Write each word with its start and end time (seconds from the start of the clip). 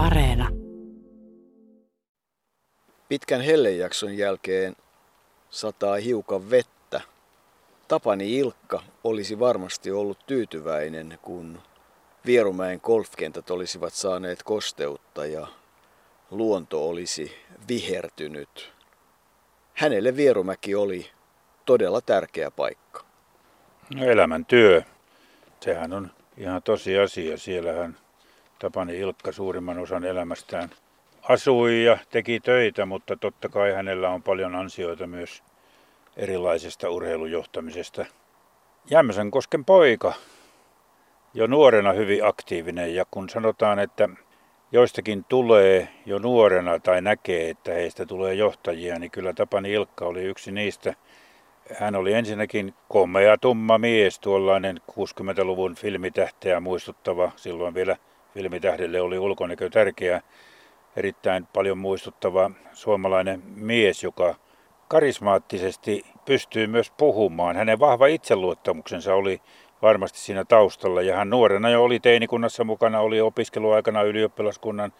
Areena. 0.00 0.48
Pitkän 3.08 3.40
hellejakson 3.40 4.16
jälkeen 4.16 4.76
sataa 5.50 5.96
hiukan 5.96 6.50
vettä. 6.50 7.00
Tapani 7.88 8.38
Ilkka 8.38 8.82
olisi 9.04 9.38
varmasti 9.38 9.90
ollut 9.90 10.18
tyytyväinen, 10.26 11.18
kun 11.22 11.58
Vierumäen 12.26 12.80
golfkentät 12.82 13.50
olisivat 13.50 13.92
saaneet 13.92 14.42
kosteutta 14.42 15.26
ja 15.26 15.46
luonto 16.30 16.88
olisi 16.88 17.32
vihertynyt. 17.68 18.72
Hänelle 19.74 20.16
Vierumäki 20.16 20.74
oli 20.74 21.10
todella 21.64 22.00
tärkeä 22.00 22.50
paikka. 22.50 23.04
No 23.94 24.04
elämän 24.04 24.46
työ. 24.46 24.82
Sehän 25.60 25.92
on 25.92 26.10
ihan 26.36 26.62
tosi 26.62 26.98
asia. 26.98 27.38
Siellähän 27.38 27.96
Tapani 28.60 28.98
Ilkka 28.98 29.32
suurimman 29.32 29.78
osan 29.78 30.04
elämästään 30.04 30.70
asui 31.22 31.84
ja 31.84 31.98
teki 32.10 32.40
töitä, 32.40 32.86
mutta 32.86 33.16
totta 33.16 33.48
kai 33.48 33.72
hänellä 33.72 34.10
on 34.10 34.22
paljon 34.22 34.54
ansioita 34.54 35.06
myös 35.06 35.42
erilaisesta 36.16 36.90
urheilujohtamisesta. 36.90 38.04
kosken 39.30 39.64
poika, 39.64 40.12
jo 41.34 41.46
nuorena 41.46 41.92
hyvin 41.92 42.26
aktiivinen 42.26 42.94
ja 42.94 43.04
kun 43.10 43.28
sanotaan, 43.28 43.78
että 43.78 44.08
joistakin 44.72 45.24
tulee 45.24 45.88
jo 46.06 46.18
nuorena 46.18 46.78
tai 46.78 47.02
näkee, 47.02 47.50
että 47.50 47.72
heistä 47.72 48.06
tulee 48.06 48.34
johtajia, 48.34 48.98
niin 48.98 49.10
kyllä 49.10 49.32
Tapani 49.32 49.72
Ilkka 49.72 50.04
oli 50.04 50.24
yksi 50.24 50.52
niistä. 50.52 50.94
Hän 51.78 51.96
oli 51.96 52.12
ensinnäkin 52.12 52.74
komea, 52.88 53.38
tumma 53.38 53.78
mies, 53.78 54.20
tuollainen 54.20 54.80
60-luvun 54.92 55.74
filmitähteä 55.74 56.60
muistuttava. 56.60 57.32
Silloin 57.36 57.74
vielä 57.74 57.96
filmitähdelle 58.34 59.00
oli 59.00 59.18
ulkonäkö 59.18 59.70
tärkeä, 59.70 60.22
erittäin 60.96 61.46
paljon 61.46 61.78
muistuttava 61.78 62.50
suomalainen 62.72 63.42
mies, 63.56 64.02
joka 64.02 64.34
karismaattisesti 64.88 66.04
pystyy 66.24 66.66
myös 66.66 66.90
puhumaan. 66.90 67.56
Hänen 67.56 67.80
vahva 67.80 68.06
itseluottamuksensa 68.06 69.14
oli 69.14 69.40
varmasti 69.82 70.18
siinä 70.18 70.44
taustalla. 70.44 71.02
Ja 71.02 71.16
hän 71.16 71.30
nuorena 71.30 71.70
jo 71.70 71.84
oli 71.84 72.00
teinikunnassa 72.00 72.64
mukana, 72.64 73.00
oli 73.00 73.20
opiskeluaikana 73.20 74.02
ylioppilaskunnan 74.02 74.92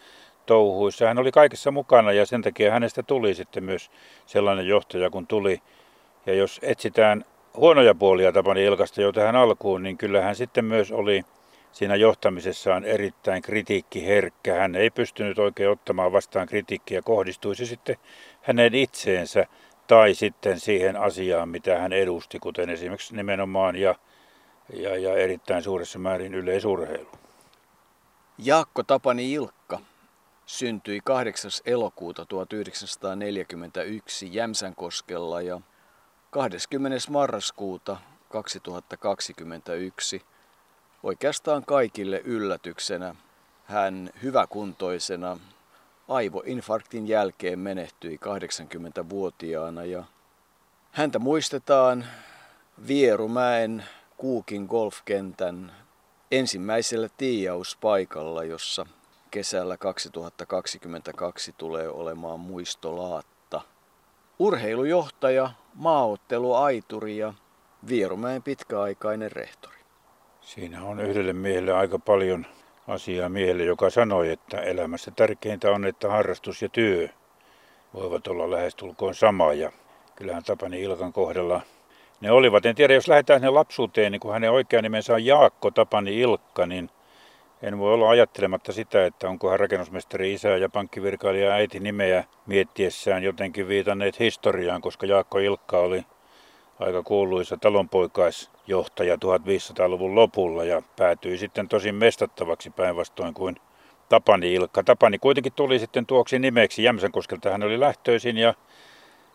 touhuissa. 0.46 1.06
Hän 1.06 1.18
oli 1.18 1.32
kaikessa 1.32 1.70
mukana 1.70 2.12
ja 2.12 2.26
sen 2.26 2.42
takia 2.42 2.72
hänestä 2.72 3.02
tuli 3.02 3.34
sitten 3.34 3.64
myös 3.64 3.90
sellainen 4.26 4.66
johtaja, 4.66 5.10
kun 5.10 5.26
tuli. 5.26 5.62
Ja 6.26 6.34
jos 6.34 6.60
etsitään 6.62 7.24
huonoja 7.56 7.94
puolia 7.94 8.32
Tapani 8.32 8.64
Ilkasta 8.64 9.02
jo 9.02 9.12
tähän 9.12 9.36
alkuun, 9.36 9.82
niin 9.82 9.98
kyllähän 9.98 10.36
sitten 10.36 10.64
myös 10.64 10.92
oli 10.92 11.24
siinä 11.72 11.96
johtamisessaan 11.96 12.84
erittäin 12.84 13.42
kritiikkiherkkä. 13.42 14.54
Hän 14.54 14.74
ei 14.74 14.90
pystynyt 14.90 15.38
oikein 15.38 15.70
ottamaan 15.70 16.12
vastaan 16.12 16.46
kritiikkiä, 16.46 17.02
kohdistuisi 17.02 17.66
sitten 17.66 17.96
hänen 18.42 18.74
itseensä 18.74 19.46
tai 19.86 20.14
sitten 20.14 20.60
siihen 20.60 20.96
asiaan, 20.96 21.48
mitä 21.48 21.78
hän 21.78 21.92
edusti, 21.92 22.38
kuten 22.38 22.70
esimerkiksi 22.70 23.16
nimenomaan 23.16 23.76
ja 23.76 23.94
ja, 24.72 24.96
ja 24.96 25.14
erittäin 25.14 25.62
suuressa 25.62 25.98
määrin 25.98 26.34
yleisurheilu. 26.34 27.08
Jaakko 28.38 28.82
Tapani 28.82 29.32
Ilkka 29.32 29.80
syntyi 30.46 31.00
8. 31.04 31.50
elokuuta 31.64 32.26
1941 32.26 34.34
Jämsänkoskella 34.34 35.42
ja 35.42 35.60
20. 36.30 36.98
marraskuuta 37.10 37.96
2021 38.28 40.22
oikeastaan 41.02 41.64
kaikille 41.64 42.20
yllätyksenä 42.24 43.14
hän 43.64 44.10
hyväkuntoisena 44.22 45.38
aivoinfarktin 46.08 47.08
jälkeen 47.08 47.58
menehtyi 47.58 48.16
80-vuotiaana 48.16 49.84
ja 49.84 50.04
häntä 50.90 51.18
muistetaan 51.18 52.04
Vierumäen 52.86 53.84
Kuukin 54.16 54.64
golfkentän 54.64 55.72
ensimmäisellä 56.30 57.08
tiijauspaikalla, 57.16 58.44
jossa 58.44 58.86
kesällä 59.30 59.76
2022 59.76 61.54
tulee 61.58 61.88
olemaan 61.88 62.40
muistolaatta. 62.40 63.60
Urheilujohtaja, 64.38 65.50
maaotteluaituri 65.74 67.18
ja 67.18 67.34
Vierumäen 67.88 68.42
pitkäaikainen 68.42 69.32
rehtori. 69.32 69.79
Siinä 70.50 70.84
on 70.84 71.00
yhdelle 71.00 71.32
miehelle 71.32 71.72
aika 71.72 71.98
paljon 71.98 72.46
asiaa 72.88 73.28
miehelle, 73.28 73.64
joka 73.64 73.90
sanoi, 73.90 74.30
että 74.30 74.60
elämässä 74.60 75.10
tärkeintä 75.16 75.70
on, 75.70 75.86
että 75.86 76.08
harrastus 76.08 76.62
ja 76.62 76.68
työ 76.68 77.08
voivat 77.94 78.26
olla 78.26 78.50
lähestulkoon 78.50 79.14
sama. 79.14 79.52
Ja 79.52 79.72
kyllähän 80.16 80.44
Tapani 80.44 80.82
Ilkan 80.82 81.12
kohdalla 81.12 81.60
ne 82.20 82.30
olivat. 82.30 82.66
En 82.66 82.74
tiedä, 82.74 82.94
jos 82.94 83.08
lähdetään 83.08 83.40
sinne 83.40 83.50
lapsuuteen, 83.50 84.12
niin 84.12 84.20
kun 84.20 84.32
hänen 84.32 84.50
oikea 84.50 84.82
nimensä 84.82 85.14
on 85.14 85.24
Jaakko 85.24 85.70
Tapani 85.70 86.20
Ilkka, 86.20 86.66
niin 86.66 86.90
en 87.62 87.78
voi 87.78 87.94
olla 87.94 88.10
ajattelematta 88.10 88.72
sitä, 88.72 89.06
että 89.06 89.28
onko 89.28 89.50
hän 89.50 89.60
rakennusmestari 89.60 90.32
isä 90.32 90.48
ja 90.48 90.68
pankkivirkailija 90.68 91.52
äiti 91.52 91.80
nimeä 91.80 92.24
miettiessään 92.46 93.22
jotenkin 93.22 93.68
viitanneet 93.68 94.18
historiaan, 94.18 94.80
koska 94.80 95.06
Jaakko 95.06 95.38
Ilkka 95.38 95.78
oli 95.78 96.04
aika 96.80 97.02
kuuluisa 97.02 97.56
talonpoikaisjohtaja 97.56 99.16
1500-luvun 99.16 100.14
lopulla 100.14 100.64
ja 100.64 100.82
päätyi 100.96 101.38
sitten 101.38 101.68
tosin 101.68 101.94
mestattavaksi 101.94 102.70
päinvastoin 102.70 103.34
kuin 103.34 103.56
Tapani 104.08 104.54
Ilkka. 104.54 104.82
Tapani 104.82 105.18
kuitenkin 105.18 105.52
tuli 105.52 105.78
sitten 105.78 106.06
tuoksi 106.06 106.38
nimeksi. 106.38 106.82
Jämsänkoskelta 106.82 107.50
hän 107.50 107.62
oli 107.62 107.80
lähtöisin 107.80 108.36
ja 108.36 108.54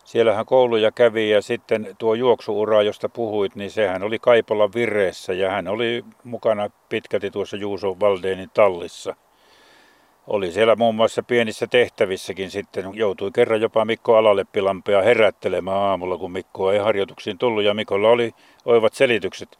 Siellähän 0.06 0.46
kouluja 0.46 0.92
kävi 0.92 1.30
ja 1.30 1.42
sitten 1.42 1.96
tuo 1.98 2.14
juoksuura, 2.14 2.82
josta 2.82 3.08
puhuit, 3.08 3.56
niin 3.56 3.70
sehän 3.70 4.02
oli 4.02 4.18
Kaipolan 4.18 4.70
vireessä 4.74 5.32
ja 5.32 5.50
hän 5.50 5.68
oli 5.68 6.04
mukana 6.24 6.70
pitkälti 6.88 7.30
tuossa 7.30 7.56
Juuso 7.56 8.00
Valdeenin 8.00 8.50
tallissa. 8.54 9.16
Oli 10.26 10.52
siellä 10.52 10.76
muun 10.76 10.94
muassa 10.94 11.22
pienissä 11.22 11.66
tehtävissäkin 11.66 12.50
sitten, 12.50 12.90
joutui 12.92 13.30
kerran 13.34 13.60
jopa 13.60 13.84
Mikko 13.84 14.16
Alaleppilampea 14.16 15.02
herättelemään 15.02 15.76
aamulla, 15.76 16.18
kun 16.18 16.32
Mikko 16.32 16.72
ei 16.72 16.78
harjoituksiin 16.78 17.38
tullut 17.38 17.64
ja 17.64 17.74
Mikolla 17.74 18.08
oli 18.08 18.34
oivat 18.64 18.94
selitykset. 18.94 19.58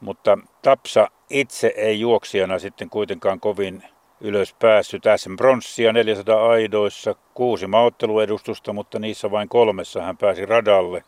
Mutta 0.00 0.38
Tapsa 0.62 1.10
itse 1.30 1.74
ei 1.76 2.00
juoksijana 2.00 2.58
sitten 2.58 2.90
kuitenkaan 2.90 3.40
kovin 3.40 3.82
ylös 4.20 4.54
päässyt 4.54 5.02
SM 5.16 5.36
Bronssia 5.36 5.92
400 5.92 6.48
aidoissa, 6.48 7.14
kuusi 7.34 7.66
maotteluedustusta, 7.66 8.72
mutta 8.72 8.98
niissä 8.98 9.30
vain 9.30 9.48
kolmessa 9.48 10.02
hän 10.02 10.16
pääsi 10.16 10.46
radalle. 10.46 11.04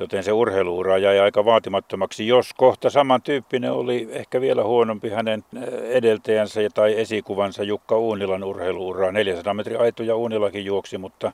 Joten 0.00 0.24
se 0.24 0.32
urheiluura 0.32 0.98
jäi 0.98 1.18
aika 1.18 1.44
vaatimattomaksi, 1.44 2.26
jos 2.26 2.54
kohta 2.54 2.90
samantyyppinen 2.90 3.72
oli 3.72 4.08
ehkä 4.10 4.40
vielä 4.40 4.64
huonompi 4.64 5.10
hänen 5.10 5.44
eh, 5.56 5.62
edeltäjänsä 5.90 6.60
tai 6.74 7.00
esikuvansa 7.00 7.62
Jukka 7.62 7.98
Uunilan 7.98 8.44
urheiluuraa. 8.44 9.12
400 9.12 9.54
metriä 9.54 9.78
aitoja 9.78 10.16
Uunilakin 10.16 10.64
juoksi, 10.64 10.98
mutta 10.98 11.32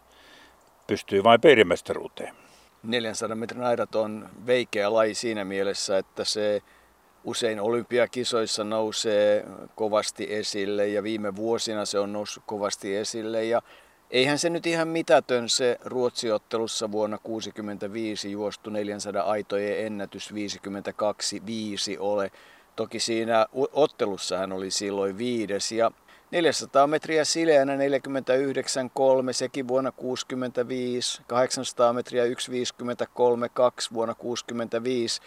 pystyi 0.86 1.24
vain 1.24 1.40
perimestaruuteen. 1.40 2.34
400 2.82 3.36
metrin 3.36 3.62
aidat 3.62 3.94
on 3.94 4.28
veikeä 4.46 4.92
laji 4.92 5.14
siinä 5.14 5.44
mielessä, 5.44 5.98
että 5.98 6.24
se 6.24 6.62
usein 7.24 7.60
olympiakisoissa 7.60 8.64
nousee 8.64 9.44
kovasti 9.74 10.34
esille 10.34 10.88
ja 10.88 11.02
viime 11.02 11.36
vuosina 11.36 11.84
se 11.84 11.98
on 11.98 12.12
noussut 12.12 12.42
kovasti 12.46 12.96
esille 12.96 13.44
ja 13.44 13.62
eihän 14.10 14.38
se 14.38 14.50
nyt 14.50 14.66
ihan 14.66 14.88
mitätön 14.88 15.48
se 15.48 15.78
Ruotsiottelussa 15.84 16.92
vuonna 16.92 17.18
1965 17.18 18.32
juostu 18.32 18.70
400 18.70 19.22
aitojen 19.22 19.86
ennätys 19.86 20.32
52-5 20.32 20.34
ole. 21.98 22.30
Toki 22.76 23.00
siinä 23.00 23.46
ottelussa 23.72 24.38
hän 24.38 24.52
oli 24.52 24.70
silloin 24.70 25.18
viides 25.18 25.72
ja 25.72 25.90
400 26.30 26.86
metriä 26.86 27.24
sileänä 27.24 27.76
49,3, 27.76 27.80
sekin 29.32 29.68
vuonna 29.68 29.92
65, 29.92 31.22
800 31.26 31.92
metriä 31.92 32.24
1,53,2 32.24 32.30
vuonna 33.92 34.14
65 34.14 35.20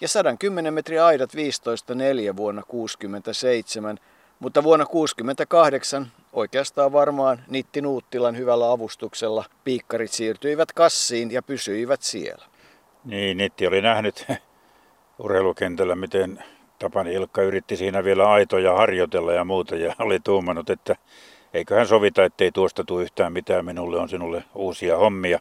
ja 0.00 0.08
110 0.08 0.74
metriä 0.74 1.06
aidat 1.06 1.30
15.4 2.30 2.36
vuonna 2.36 2.62
67, 2.62 3.98
mutta 4.42 4.62
vuonna 4.62 4.86
68 4.86 6.06
oikeastaan 6.32 6.92
varmaan 6.92 7.44
Nitti 7.48 7.80
Nuuttilan 7.80 8.36
hyvällä 8.36 8.70
avustuksella 8.70 9.44
piikkarit 9.64 10.10
siirtyivät 10.10 10.72
kassiin 10.72 11.30
ja 11.30 11.42
pysyivät 11.42 12.02
siellä. 12.02 12.44
Niin, 13.04 13.36
Nitti 13.36 13.66
oli 13.66 13.82
nähnyt 13.82 14.26
urheilukentällä, 15.24 15.94
miten 15.94 16.44
Tapani 16.78 17.14
Ilkka 17.14 17.42
yritti 17.42 17.76
siinä 17.76 18.04
vielä 18.04 18.30
aitoja 18.30 18.74
harjoitella 18.74 19.32
ja 19.32 19.44
muuta 19.44 19.76
ja 19.76 19.94
oli 19.98 20.20
tuumannut, 20.20 20.70
että 20.70 20.96
eiköhän 21.54 21.86
sovita, 21.86 22.24
ettei 22.24 22.52
tuosta 22.52 22.84
tule 22.84 23.02
yhtään 23.02 23.32
mitään, 23.32 23.64
minulle 23.64 23.98
on 23.98 24.08
sinulle 24.08 24.44
uusia 24.54 24.96
hommia. 24.96 25.40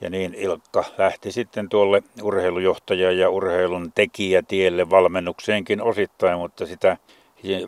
Ja 0.00 0.10
niin 0.10 0.34
Ilkka 0.34 0.84
lähti 0.98 1.32
sitten 1.32 1.68
tuolle 1.68 2.02
urheilujohtaja- 2.22 3.12
ja 3.12 3.30
urheilun 3.30 3.92
tekijätielle 3.94 4.90
valmennukseenkin 4.90 5.82
osittain, 5.82 6.38
mutta 6.38 6.66
sitä 6.66 6.96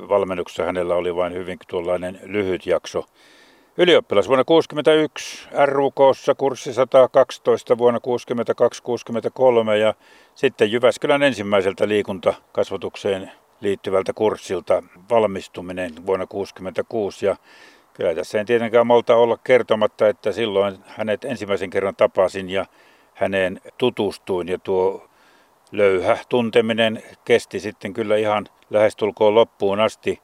Valmennuksessa 0.08 0.64
hänellä 0.64 0.94
oli 0.94 1.16
vain 1.16 1.34
hyvin 1.34 1.58
tuollainen 1.68 2.20
lyhyt 2.22 2.66
jakso. 2.66 3.04
Ylioppilas 3.76 4.28
vuonna 4.28 4.44
1961, 4.44 5.48
RUKssa 5.66 6.34
kurssi 6.34 6.72
112 6.72 7.78
vuonna 7.78 8.00
1962-1963 9.68 9.74
ja 9.80 9.94
sitten 10.34 10.72
Jyväskylän 10.72 11.22
ensimmäiseltä 11.22 11.88
liikuntakasvatukseen 11.88 13.30
liittyvältä 13.60 14.12
kurssilta 14.12 14.82
valmistuminen 15.10 15.90
vuonna 16.06 16.26
1966 16.26 17.26
ja 17.26 17.36
kyllä 17.94 18.14
tässä 18.14 18.38
ei 18.38 18.44
tietenkään 18.44 18.86
malta 18.86 19.16
olla 19.16 19.38
kertomatta, 19.44 20.08
että 20.08 20.32
silloin 20.32 20.78
hänet 20.86 21.24
ensimmäisen 21.24 21.70
kerran 21.70 21.96
tapasin 21.96 22.50
ja 22.50 22.66
häneen 23.14 23.60
tutustuin 23.78 24.48
ja 24.48 24.58
tuo 24.58 25.07
löyhä 25.72 26.18
tunteminen 26.28 27.02
kesti 27.24 27.60
sitten 27.60 27.92
kyllä 27.92 28.16
ihan 28.16 28.46
lähestulkoon 28.70 29.34
loppuun 29.34 29.80
asti. 29.80 30.20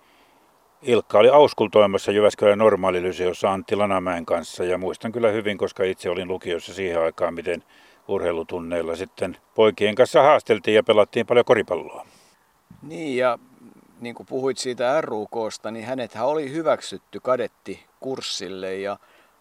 Ilkka 0.82 1.19
oli 1.19 1.29
auskultoimassa 1.29 2.12
Jyväskylän 2.12 2.58
normaalilyseossa 2.58 3.52
Antti 3.52 3.76
Lanamäen 3.76 4.26
kanssa 4.26 4.64
ja 4.64 4.79
muistan 4.79 5.12
kyllä 5.12 5.31
hyvin, 5.31 5.58
koska 5.58 5.85
itse 5.85 6.11
olin 6.11 6.29
lukiossa 6.29 6.75
siihen 6.75 7.00
aikaan, 7.02 7.35
miten 7.35 7.64
urheilutunneilla 8.08 8.96
sitten 8.96 9.37
poikien 9.55 9.94
kanssa 9.94 10.23
haasteltiin 10.23 10.75
ja 10.75 10.82
pelattiin 10.82 11.26
paljon 11.26 11.44
koripalloa. 11.44 12.06
Niin 12.82 13.17
ja 13.17 13.38
niin 14.00 14.14
kuin 14.14 14.26
puhuit 14.26 14.58
siitä 14.58 15.00
RUKsta, 15.00 15.70
niin 15.70 15.87
hänethän 15.87 16.26
oli 16.26 16.52
hyväksytty 16.52 17.20
kadetti 17.20 17.85
kurssille 18.00 18.76
ja 18.76 18.99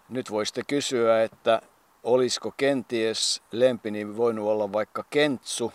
nyt 0.09 0.31
voisitte 0.31 0.61
kysyä, 0.67 1.23
että 1.23 1.61
olisiko 2.03 2.53
kenties 2.57 3.43
lempini 3.51 4.17
voinut 4.17 4.47
olla 4.47 4.73
vaikka 4.73 5.05
Kentsu. 5.09 5.73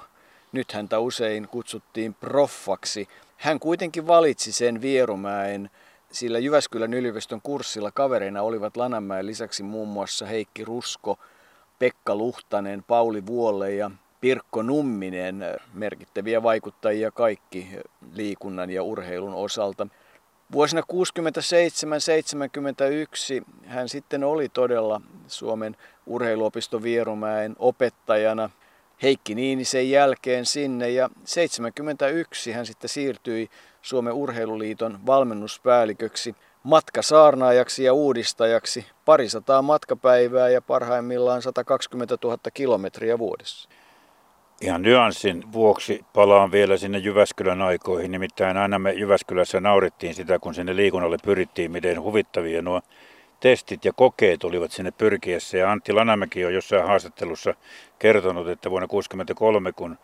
Nyt 0.53 0.73
häntä 0.73 0.99
usein 0.99 1.49
kutsuttiin 1.49 2.15
proffaksi. 2.15 3.09
Hän 3.37 3.61
kuitenkin 3.61 4.07
valitsi 4.07 4.53
sen 4.53 4.83
Vierumäen, 4.83 5.71
sillä 6.13 6.39
Jyväskylän 6.39 6.95
yliopiston 6.95 7.41
kurssilla 7.43 7.91
kavereina 7.91 8.43
olivat 8.43 8.77
Lanamäen 8.77 9.27
lisäksi 9.27 9.63
muun 9.63 9.89
muassa 9.89 10.27
Heikki 10.27 10.65
Rusko, 10.65 11.19
Pekka 11.79 12.17
Luhtanen, 12.17 12.83
Pauli 12.83 13.27
Vuolle 13.27 13.75
ja 13.75 13.91
Pirkko 14.21 14.63
Numminen, 14.63 15.45
merkittäviä 15.75 16.43
vaikuttajia 16.43 17.11
kaikki 17.11 17.69
liikunnan 18.13 18.71
ja 18.71 18.83
urheilun 18.83 19.35
osalta. 19.35 19.87
Vuosina 20.53 20.83
67-71 20.93 20.95
hän 23.67 23.89
sitten 23.89 24.25
oli 24.25 24.49
todella 24.49 25.01
Suomen 25.27 25.77
urheiluopisto 26.07 26.83
Vierumäen 26.83 27.57
opettajana 27.59 28.51
Heikki 29.03 29.35
Niinisen 29.35 29.91
jälkeen 29.91 30.47
sinne 30.47 30.91
ja 30.91 31.11
71 31.25 32.53
hän 32.53 32.67
sitten 32.67 32.89
siirtyi 32.89 33.49
Suomen 33.83 34.13
urheiluliiton 34.13 34.99
valmennuspäälliköksi 35.07 36.35
matkasaarnaajaksi 36.63 37.85
ja 37.85 37.93
uudistajaksi 37.93 38.87
parisataa 39.05 39.63
matkapäivää 39.63 40.49
ja 40.49 40.63
parhaimmillaan 40.63 41.43
120 41.43 42.17
000 42.25 42.39
kilometriä 42.55 43.19
vuodessa. 43.19 43.69
Ihan 44.61 44.83
nyanssin 44.83 45.53
vuoksi 45.53 46.05
palaan 46.13 46.53
vielä 46.53 46.77
sinne 46.77 46.99
Jyväskylän 46.99 47.63
aikoihin. 47.63 48.11
Nimittäin 48.11 48.57
aina 48.57 48.79
me 48.79 48.93
Jyväskylässä 48.93 49.61
naurittiin 49.61 50.15
sitä, 50.15 50.39
kun 50.39 50.55
sinne 50.55 50.77
liikunnalle 50.77 51.17
pyrittiin, 51.25 51.73
miten 51.73 52.03
huvittavia 52.03 52.63
nuo 52.63 52.81
testit 53.41 53.85
ja 53.85 53.93
kokeet 53.93 54.45
olivat 54.45 54.73
sinne 54.73 54.91
pyrkiessä. 54.91 55.59
Ja 55.59 55.73
Antti 55.73 55.93
Lanamäki 55.93 56.45
on 56.45 56.55
jossain 56.55 56.87
haastattelussa 56.87 57.55
kertonut, 57.99 58.49
että 58.49 58.71
vuonna 58.71 58.89
1963, 58.89 59.73
kun 59.73 59.99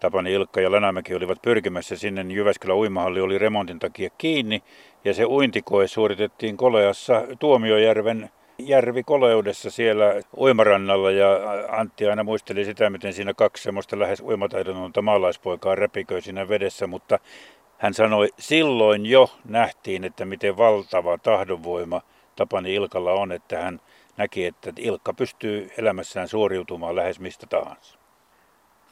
Tapani 0.00 0.32
Ilkka 0.32 0.60
ja 0.60 0.72
Lanamäki 0.72 1.14
olivat 1.14 1.42
pyrkimässä 1.42 1.96
sinne, 1.96 2.24
niin 2.24 2.36
Jyväskylän 2.36 2.76
uimahalli 2.76 3.20
oli 3.20 3.38
remontin 3.38 3.78
takia 3.78 4.10
kiinni. 4.18 4.62
Ja 5.04 5.14
se 5.14 5.24
uintikoe 5.24 5.88
suoritettiin 5.88 6.56
Koleassa 6.56 7.22
Tuomiojärven 7.38 8.30
järvi 8.58 9.02
koleudessa 9.02 9.70
siellä 9.70 10.04
uimarannalla 10.36 11.10
ja 11.10 11.28
Antti 11.68 12.06
aina 12.06 12.24
muisteli 12.24 12.64
sitä, 12.64 12.90
miten 12.90 13.12
siinä 13.12 13.34
kaksi 13.34 13.62
semmoista 13.62 13.98
lähes 13.98 14.20
uimataidotonta 14.20 15.02
maalaispoikaa 15.02 15.74
räpiköi 15.74 16.22
siinä 16.22 16.48
vedessä, 16.48 16.86
mutta 16.86 17.18
hän 17.78 17.94
sanoi, 17.94 18.28
silloin 18.38 19.06
jo 19.06 19.30
nähtiin, 19.44 20.04
että 20.04 20.24
miten 20.24 20.56
valtava 20.56 21.18
tahdonvoima 21.18 22.00
Tapani 22.40 22.74
Ilkalla 22.74 23.12
on, 23.12 23.32
että 23.32 23.62
hän 23.62 23.80
näki, 24.16 24.46
että 24.46 24.72
Ilkka 24.78 25.12
pystyy 25.12 25.70
elämässään 25.78 26.28
suoriutumaan 26.28 26.96
lähes 26.96 27.20
mistä 27.20 27.46
tahansa. 27.46 27.98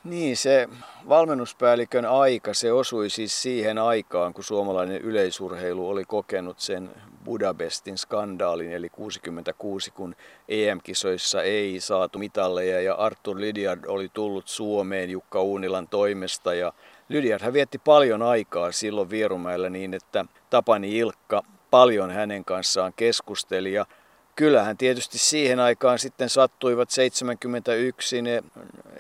Niin, 0.04 0.36
se 0.36 0.68
valmennuspäällikön 1.08 2.04
aika, 2.04 2.54
se 2.54 2.72
osui 2.72 3.10
siis 3.10 3.42
siihen 3.42 3.78
aikaan, 3.78 4.34
kun 4.34 4.44
suomalainen 4.44 5.00
yleisurheilu 5.00 5.88
oli 5.88 6.04
kokenut 6.04 6.58
sen 6.58 6.90
Budapestin 7.24 7.98
skandaalin, 7.98 8.72
eli 8.72 8.88
66, 8.88 9.90
kun 9.90 10.16
EM-kisoissa 10.48 11.42
ei 11.42 11.80
saatu 11.80 12.18
mitalleja 12.18 12.80
ja 12.80 12.94
Arthur 12.94 13.40
Lydiard 13.40 13.84
oli 13.86 14.08
tullut 14.08 14.48
Suomeen 14.48 15.10
Jukka 15.10 15.42
Uunilan 15.42 15.88
toimesta 15.88 16.54
ja 16.54 16.72
Lydiard 17.08 17.42
hän 17.42 17.52
vietti 17.52 17.78
paljon 17.78 18.22
aikaa 18.22 18.72
silloin 18.72 19.10
Vierumäellä 19.10 19.70
niin, 19.70 19.94
että 19.94 20.24
Tapani 20.50 20.98
Ilkka 20.98 21.42
paljon 21.70 22.10
hänen 22.10 22.44
kanssaan 22.44 22.92
keskusteli 22.96 23.72
ja 23.72 23.86
kyllähän 24.36 24.76
tietysti 24.76 25.18
siihen 25.18 25.60
aikaan 25.60 25.98
sitten 25.98 26.28
sattuivat 26.28 26.90
71 26.90 28.22
ne 28.22 28.42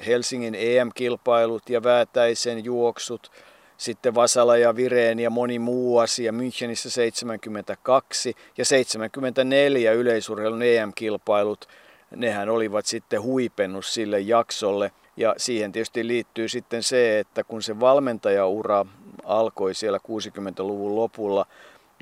Helsingin 0.06 0.54
EM-kilpailut 0.54 1.70
ja 1.70 1.82
Väätäisen 1.82 2.64
juoksut, 2.64 3.30
sitten 3.76 4.14
Vasala 4.14 4.56
ja 4.56 4.76
Vireen 4.76 5.18
ja 5.18 5.30
moni 5.30 5.58
muu 5.58 5.98
asia 5.98 6.32
Münchenissä 6.32 6.90
72 6.90 8.34
ja 8.58 8.64
74 8.64 9.92
yleisurheilun 9.92 10.62
EM-kilpailut, 10.62 11.68
nehän 12.10 12.48
olivat 12.48 12.86
sitten 12.86 13.22
huipennus 13.22 13.94
sille 13.94 14.20
jaksolle. 14.20 14.92
Ja 15.16 15.34
siihen 15.36 15.72
tietysti 15.72 16.06
liittyy 16.06 16.48
sitten 16.48 16.82
se, 16.82 17.18
että 17.18 17.44
kun 17.44 17.62
se 17.62 17.80
valmentajaura 17.80 18.86
alkoi 19.24 19.74
siellä 19.74 19.98
60-luvun 19.98 20.96
lopulla 20.96 21.46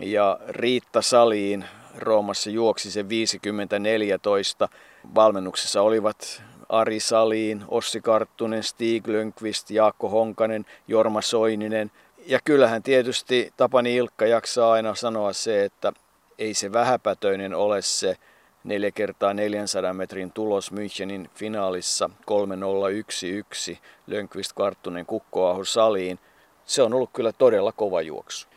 ja 0.02 0.38
Riitta 0.48 1.02
Saliin 1.02 1.64
Roomassa 1.98 2.50
juoksi 2.50 2.90
se 2.90 3.02
50-14, 3.02 4.68
valmennuksessa 5.14 5.82
olivat 5.82 6.42
Ari 6.68 7.00
Saliin, 7.00 7.64
Ossi 7.68 8.00
Karttunen, 8.00 8.62
Stig 8.62 9.08
Lönkvist, 9.08 9.70
Jaakko 9.70 10.08
Honkanen, 10.08 10.66
Jorma 10.88 11.22
Soininen. 11.22 11.90
Ja 12.26 12.38
kyllähän 12.44 12.82
tietysti 12.82 13.52
Tapani 13.56 13.96
Ilkka 13.96 14.26
jaksaa 14.26 14.72
aina 14.72 14.94
sanoa 14.94 15.32
se, 15.32 15.64
että 15.64 15.92
ei 16.38 16.54
se 16.54 16.72
vähäpätöinen 16.72 17.54
ole 17.54 17.82
se 17.82 18.16
4 18.64 18.90
kertaa 18.90 19.34
400 19.34 19.92
metrin 19.92 20.32
tulos 20.32 20.72
Münchenin 20.72 21.28
finaalissa 21.34 22.10
3011 22.24 23.82
Lönkvist 24.06 24.52
Karttunen 24.52 25.06
Kukkoaho 25.06 25.64
Saliin. 25.64 26.18
Se 26.64 26.82
on 26.82 26.94
ollut 26.94 27.10
kyllä 27.12 27.32
todella 27.32 27.72
kova 27.72 28.02
juoksu. 28.02 28.48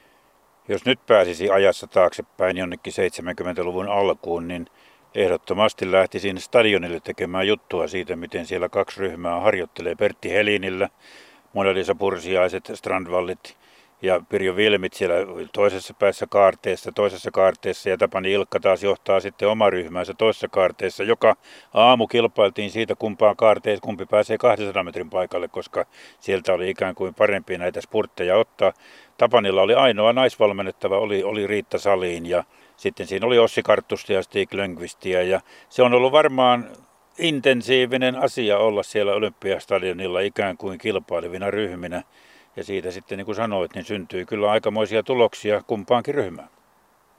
Jos 0.70 0.86
nyt 0.86 1.06
pääsisi 1.06 1.50
ajassa 1.50 1.88
taaksepäin 1.88 2.58
jonnekin 2.58 2.94
70-luvun 2.94 3.88
alkuun, 3.88 4.48
niin 4.48 4.68
ehdottomasti 5.16 5.92
lähtisin 5.92 6.42
stadionille 6.42 7.00
tekemään 7.00 7.48
juttua 7.48 7.88
siitä, 7.88 8.16
miten 8.16 8.46
siellä 8.46 8.70
kaksi 8.70 9.00
ryhmää 9.00 9.40
harjoittelee. 9.40 9.96
Pertti 9.96 10.32
Helinillä, 10.32 10.90
Monalisa 11.54 11.96
Pursiaiset, 11.96 12.72
Strandvallit 12.74 13.58
ja 14.02 14.22
Pirjo 14.30 14.56
Vilmit 14.56 14.94
siellä 14.94 15.16
toisessa 15.54 15.94
päässä 15.94 16.28
kaarteessa, 16.30 16.92
toisessa 16.92 17.32
kaarteessa 17.32 17.90
ja 17.90 17.98
Tapani 17.98 18.32
Ilkka 18.32 18.60
taas 18.60 18.84
johtaa 18.84 19.20
sitten 19.20 19.48
oma 19.48 19.70
ryhmänsä 19.70 20.14
toisessa 20.14 20.48
kaarteessa, 20.48 21.04
joka 21.04 21.36
aamu 21.74 22.08
kilpailtiin 22.08 22.72
siitä 22.72 22.96
kumpaan 22.96 23.36
kaarteessa, 23.36 23.84
kumpi 23.84 24.06
pääsee 24.06 24.38
200 24.38 24.84
metrin 24.84 25.10
paikalle, 25.10 25.48
koska 25.48 25.86
sieltä 26.20 26.54
oli 26.54 26.70
ikään 26.70 26.96
kuin 26.96 27.14
parempi 27.14 27.58
näitä 27.58 27.82
spurtteja 27.82 28.38
ottaa. 28.38 28.74
Tapanilla 29.18 29.62
oli 29.62 29.74
ainoa 29.74 30.14
naisvalmennettava, 30.14 30.98
oli, 30.98 31.24
oli 31.24 31.48
Riitta 31.48 31.78
Saliin 31.78 32.26
ja 32.26 32.44
sitten 32.78 33.08
siinä 33.08 33.28
oli 33.28 33.40
Ossi 33.40 33.64
Karttusta 33.64 34.14
ja 34.14 34.24
Stig 34.24 34.54
Lönkvistiä 34.54 35.22
ja 35.22 35.42
se 35.70 35.84
on 35.84 35.94
ollut 35.94 36.12
varmaan 36.12 36.68
intensiivinen 37.18 38.16
asia 38.16 38.58
olla 38.58 38.84
siellä 38.84 39.14
Olympiastadionilla 39.14 40.20
ikään 40.20 40.58
kuin 40.58 40.78
kilpailevina 40.78 41.52
ryhminä. 41.52 42.04
Ja 42.56 42.64
siitä 42.64 42.92
sitten, 42.92 43.18
niin 43.18 43.26
kuin 43.26 43.36
sanoit, 43.36 43.76
niin 43.76 43.86
syntyy 43.86 44.26
kyllä 44.26 44.52
aikamoisia 44.52 45.04
tuloksia 45.04 45.64
kumpaankin 45.68 46.16
ryhmään. 46.16 46.50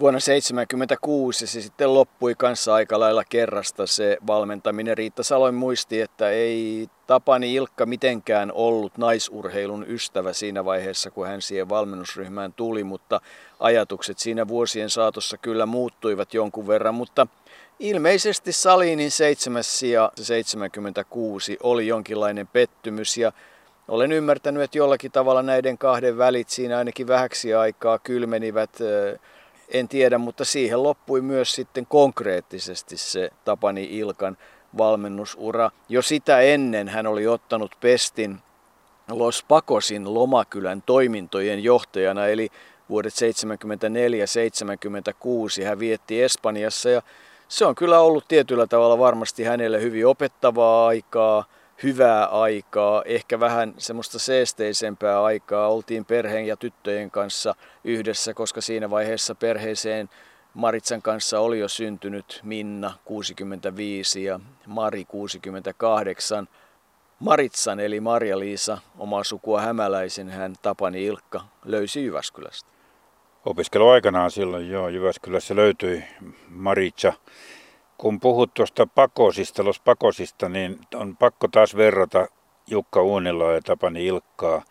Vuonna 0.01 0.19
1976 0.19 1.47
se 1.47 1.61
sitten 1.63 1.95
loppui 1.95 2.35
kanssa 2.35 2.75
aika 2.75 3.01
lailla 3.01 3.25
kerrasta 3.25 3.87
se 3.87 4.19
valmentaminen. 4.27 4.99
Riitta 4.99 5.23
Saloin 5.23 5.55
muisti, 5.55 6.01
että 6.01 6.31
ei 6.31 6.89
Tapani 7.07 7.55
Ilkka 7.55 7.87
mitenkään 7.87 8.53
ollut 8.53 8.99
naisurheilun 8.99 9.85
ystävä 9.89 10.33
siinä 10.33 10.65
vaiheessa, 10.65 11.11
kun 11.11 11.27
hän 11.27 11.43
siihen 11.43 11.69
valmennusryhmään 11.69 12.53
tuli, 12.53 12.85
mutta 12.85 13.21
ajatukset 13.59 14.19
siinä 14.19 14.49
vuosien 14.49 14.91
saatossa 14.91 15.39
kyllä 15.39 15.67
muuttuivat 15.67 16.35
jonkun 16.35 16.67
verran, 16.67 16.95
mutta 16.95 17.27
ilmeisesti 17.79 18.53
Salinin 18.53 19.11
seitsemäs 19.11 19.79
sija 19.79 20.13
76 20.17 21.57
oli 21.63 21.87
jonkinlainen 21.87 22.47
pettymys 22.47 23.17
ja 23.17 23.33
olen 23.91 24.13
ymmärtänyt, 24.13 24.63
että 24.63 24.79
jollakin 24.79 25.13
tavalla 25.13 25.43
näiden 25.43 25.79
kahden 25.79 26.19
välit 26.19 26.49
siinä 26.49 26.79
ainakin 26.79 27.07
vähäksi 27.07 27.55
aikaa 27.55 27.99
kylmenivät. 27.99 28.71
En 29.69 29.89
tiedä, 29.89 30.19
mutta 30.19 30.45
siihen 30.45 30.83
loppui 30.83 31.21
myös 31.21 31.55
sitten 31.55 31.87
konkreettisesti 31.87 32.97
se 32.97 33.31
Tapani 33.45 33.89
Ilkan 33.91 34.37
valmennusura. 34.79 35.71
Jo 35.89 36.03
sitä 36.03 36.41
ennen 36.41 36.89
hän 36.89 37.07
oli 37.07 37.27
ottanut 37.27 37.77
pestin 37.81 38.39
Los 39.09 39.45
Pacosin 39.49 40.15
lomakylän 40.15 40.83
toimintojen 40.83 41.65
johtajana, 41.65 42.27
eli 42.27 42.49
vuodet 42.89 43.13
74-76 45.63 45.65
hän 45.65 45.79
vietti 45.79 46.23
Espanjassa 46.23 46.91
ja 46.91 47.03
se 47.49 47.67
on 47.67 47.75
kyllä 47.75 48.01
ollut 48.01 48.29
tietyllä 48.29 48.67
tavalla 48.67 48.99
varmasti 48.99 49.45
hänelle 49.45 49.83
hyvin 49.83 50.07
opettavaa 50.07 50.87
aikaa, 50.87 51.45
hyvää 51.83 52.27
aikaa, 52.27 53.03
ehkä 53.05 53.41
vähän 53.41 53.75
semmoista 53.79 54.19
seesteisempää 54.19 55.23
aikaa. 55.23 55.69
Oltiin 55.69 56.05
perheen 56.05 56.47
ja 56.47 56.57
tyttöjen 56.57 57.11
kanssa 57.11 57.55
yhdessä, 57.85 58.35
koska 58.35 58.61
siinä 58.61 58.91
vaiheessa 58.91 59.35
perheeseen 59.35 60.09
Maritsan 60.55 61.03
kanssa 61.03 61.41
oli 61.41 61.59
jo 61.59 61.69
syntynyt 61.69 62.41
Minna 62.43 62.95
65 63.05 64.25
ja 64.25 64.41
Mari 64.67 65.05
68. 65.05 66.49
Maritsan 67.19 67.81
eli 67.81 68.01
Marja-Liisa, 68.01 68.79
omaa 68.99 69.25
sukua 69.25 69.61
hämäläisen, 69.61 70.31
hän 70.31 70.55
Tapani 70.63 71.05
Ilkka 71.05 71.41
löysi 71.65 72.05
Jyväskylästä. 72.05 72.71
Opiskeluaikanaan 73.45 74.31
silloin 74.31 74.71
joo, 74.71 74.89
Jyväskylässä 74.89 75.57
löytyi 75.57 76.05
Maritsa. 76.49 77.13
Kun 78.01 78.21
puhut 78.21 78.55
tuosta 78.55 78.87
pakosista, 78.87 79.65
los 79.65 79.81
pakosista, 79.81 80.49
niin 80.49 80.79
on 80.95 81.17
pakko 81.17 81.49
taas 81.49 81.77
verrata 81.77 82.27
Jukka 82.67 83.03
Uunilaa 83.03 83.53
ja 83.53 83.61
Tapani 83.63 84.07
Ilkkaa. 84.07 84.63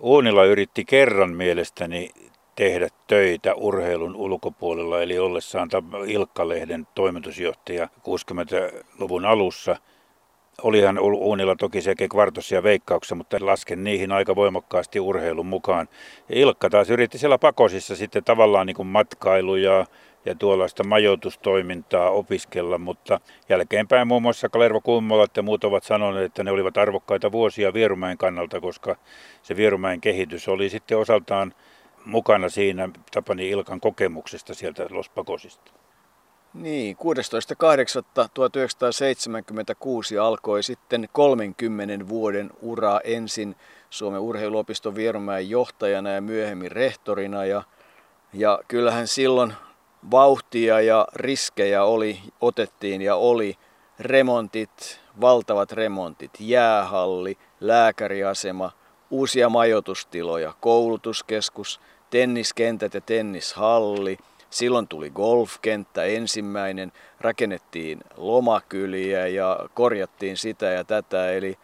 Uunila 0.00 0.44
yritti 0.44 0.84
kerran 0.84 1.30
mielestäni 1.30 2.10
tehdä 2.56 2.88
töitä 3.06 3.54
urheilun 3.54 4.16
ulkopuolella, 4.16 5.02
eli 5.02 5.18
ollessaan 5.18 5.68
Ilkka-lehden 6.06 6.86
toimitusjohtaja 6.94 7.88
60-luvun 8.06 9.24
alussa– 9.24 9.76
Olihan 10.62 10.98
Uunilla 10.98 11.56
toki 11.56 11.80
sekä 11.80 12.08
kvartosia 12.08 12.62
veikkauksia, 12.62 13.16
mutta 13.16 13.36
lasken 13.40 13.84
niihin 13.84 14.12
aika 14.12 14.36
voimakkaasti 14.36 15.00
urheilun 15.00 15.46
mukaan. 15.46 15.88
Ilkka 16.28 16.70
taas 16.70 16.90
yritti 16.90 17.18
siellä 17.18 17.38
pakosissa 17.38 17.96
sitten 17.96 18.24
tavallaan 18.24 18.66
niin 18.66 18.76
kuin 18.76 18.88
matkailu 18.88 19.56
ja, 19.56 19.86
ja 20.24 20.34
tuollaista 20.34 20.84
majoitustoimintaa 20.84 22.10
opiskella, 22.10 22.78
mutta 22.78 23.20
jälkeenpäin 23.48 24.08
muun 24.08 24.22
muassa 24.22 24.48
Kalervo 24.48 24.80
Kummolat 24.80 25.36
ja 25.36 25.42
muut 25.42 25.64
ovat 25.64 25.84
sanoneet, 25.84 26.24
että 26.24 26.44
ne 26.44 26.50
olivat 26.50 26.76
arvokkaita 26.76 27.32
vuosia 27.32 27.74
Vierumäen 27.74 28.18
kannalta, 28.18 28.60
koska 28.60 28.96
se 29.42 29.56
Vierumäen 29.56 30.00
kehitys 30.00 30.48
oli 30.48 30.68
sitten 30.68 30.98
osaltaan 30.98 31.54
mukana 32.04 32.48
siinä 32.48 32.88
Tapani 33.14 33.50
Ilkan 33.50 33.80
kokemuksesta 33.80 34.54
sieltä 34.54 34.86
Los 34.90 35.08
Pakosista. 35.08 35.72
Niin, 36.54 36.96
16.8.1976 36.96 37.02
alkoi 40.20 40.62
sitten 40.62 41.08
30 41.12 42.08
vuoden 42.08 42.50
ura 42.60 43.00
ensin 43.04 43.56
Suomen 43.90 44.20
urheiluopiston 44.20 44.94
Vierumäen 44.94 45.50
johtajana 45.50 46.10
ja 46.10 46.20
myöhemmin 46.20 46.72
rehtorina. 46.72 47.44
Ja, 47.44 47.62
ja 48.32 48.58
kyllähän 48.68 49.06
silloin 49.06 49.52
vauhtia 50.10 50.80
ja 50.80 51.06
riskejä 51.14 51.84
oli, 51.84 52.20
otettiin 52.40 53.02
ja 53.02 53.16
oli. 53.16 53.56
Remontit, 54.00 55.00
valtavat 55.20 55.72
remontit, 55.72 56.30
jäähalli, 56.40 57.38
lääkäriasema, 57.60 58.72
uusia 59.10 59.48
majoitustiloja, 59.48 60.54
koulutuskeskus, 60.60 61.80
tenniskentät 62.10 62.94
ja 62.94 63.00
tennishalli– 63.00 64.18
Silloin 64.52 64.88
tuli 64.88 65.10
golfkenttä 65.10 66.04
ensimmäinen, 66.04 66.92
rakennettiin 67.20 68.00
lomakyliä 68.16 69.26
ja 69.26 69.68
korjattiin 69.74 70.36
sitä 70.36 70.66
ja 70.66 70.84
tätä. 70.84 71.32
Eli 71.32 71.58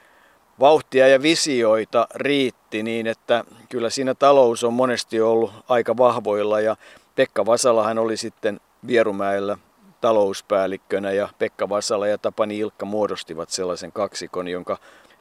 vauhtia 0.61 1.09
ja 1.09 1.23
visioita 1.23 2.07
riitti 2.15 2.83
niin, 2.83 3.07
että 3.07 3.45
kyllä 3.69 3.91
siinä 3.91 4.15
talous 4.15 4.65
on 4.65 4.73
monesti 4.73 5.21
ollut 5.21 5.53
aika 5.69 5.97
vahvoilla 5.97 6.61
ja 6.61 6.77
Pekka 7.19 7.47
Vasalahan 7.47 7.99
oli 7.99 8.17
sitten 8.17 8.61
Vierumäellä 8.87 9.57
talouspäällikkönä 10.01 11.11
ja 11.11 11.29
Pekka 11.39 11.69
Vasala 11.69 12.07
ja 12.07 12.19
Tapani 12.19 12.59
Ilkka 12.59 12.87
muodostivat 12.87 13.51
sellaisen 13.51 13.93
kaksikon, 13.93 14.49
jonka 14.49 14.79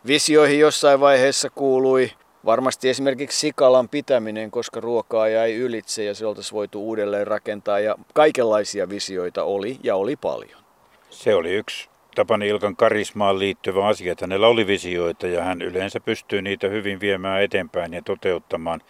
visioihin 0.07 0.59
jossain 0.59 0.99
vaiheessa 0.99 1.49
kuului 1.49 2.11
Varmasti 2.45 2.89
esimerkiksi 2.89 3.39
sikalan 3.39 3.89
pitäminen, 3.89 4.51
koska 4.51 4.79
ruokaa 4.79 5.27
jäi 5.27 5.55
ylitse 5.55 6.03
ja 6.03 6.15
se 6.15 6.25
oltaisiin 6.25 6.55
voitu 6.55 6.83
uudelleen 6.83 7.27
rakentaa 7.27 7.79
ja 7.79 7.95
kaikenlaisia 8.13 8.89
visioita 8.89 9.43
oli 9.43 9.79
ja 9.83 9.95
oli 9.95 10.15
paljon. 10.15 10.61
Se 11.09 11.35
oli 11.35 11.53
yksi 11.53 11.89
Tapani 12.15 12.47
Ilkan 12.47 12.75
karismaan 12.75 13.39
liittyvä 13.39 13.87
asia, 13.87 14.11
että 14.11 14.23
hänellä 14.23 14.47
oli 14.47 14.67
visioita 14.67 15.27
ja 15.27 15.43
hän 15.43 15.61
yleensä 15.61 15.99
pystyy 15.99 16.41
niitä 16.41 16.67
hyvin 16.67 16.99
viemään 16.99 17.41
eteenpäin 17.41 17.93
ja 17.93 18.01
toteuttamaan. 18.01 18.81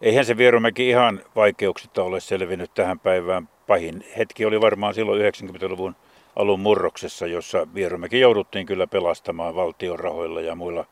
Eihän 0.00 0.24
se 0.24 0.36
Vierumäki 0.36 0.88
ihan 0.88 1.20
vaikeuksista 1.36 2.02
ole 2.02 2.20
selvinnyt 2.20 2.74
tähän 2.74 2.98
päivään. 2.98 3.48
Pahin 3.66 4.04
hetki 4.18 4.44
oli 4.44 4.60
varmaan 4.60 4.94
silloin 4.94 5.32
90-luvun 5.32 5.96
alun 6.36 6.60
murroksessa, 6.60 7.26
jossa 7.26 7.66
Vierumäki 7.74 8.20
jouduttiin 8.20 8.66
kyllä 8.66 8.86
pelastamaan 8.86 9.54
valtion 9.54 9.98
rahoilla 9.98 10.40
ja 10.40 10.54
muilla 10.54 10.84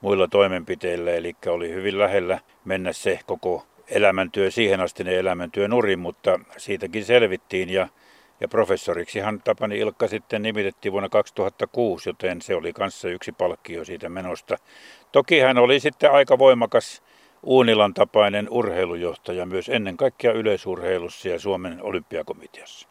muilla 0.00 0.28
toimenpiteillä, 0.28 1.10
eli 1.10 1.36
oli 1.46 1.74
hyvin 1.74 1.98
lähellä 1.98 2.38
mennä 2.64 2.92
se 2.92 3.20
koko 3.26 3.66
elämäntyö, 3.88 4.50
siihen 4.50 4.80
asti 4.80 5.04
ne 5.04 5.18
elämäntyö 5.18 5.68
nurin, 5.68 5.98
mutta 5.98 6.40
siitäkin 6.56 7.04
selvittiin 7.04 7.70
ja, 7.70 7.88
ja 8.40 8.48
professoriksihan 8.48 9.40
Tapani 9.44 9.78
Ilkka 9.78 10.08
sitten 10.08 10.42
nimitettiin 10.42 10.92
vuonna 10.92 11.08
2006, 11.08 12.08
joten 12.08 12.42
se 12.42 12.54
oli 12.54 12.72
kanssa 12.72 13.08
yksi 13.08 13.32
palkkio 13.32 13.84
siitä 13.84 14.08
menosta. 14.08 14.56
Toki 15.12 15.40
hän 15.40 15.58
oli 15.58 15.80
sitten 15.80 16.12
aika 16.12 16.38
voimakas 16.38 17.02
Uunilan 17.42 17.94
tapainen 17.94 18.48
urheilujohtaja 18.50 19.46
myös 19.46 19.68
ennen 19.68 19.96
kaikkea 19.96 20.32
yleisurheilussa 20.32 21.28
ja 21.28 21.40
Suomen 21.40 21.82
olympiakomiteassa. 21.82 22.88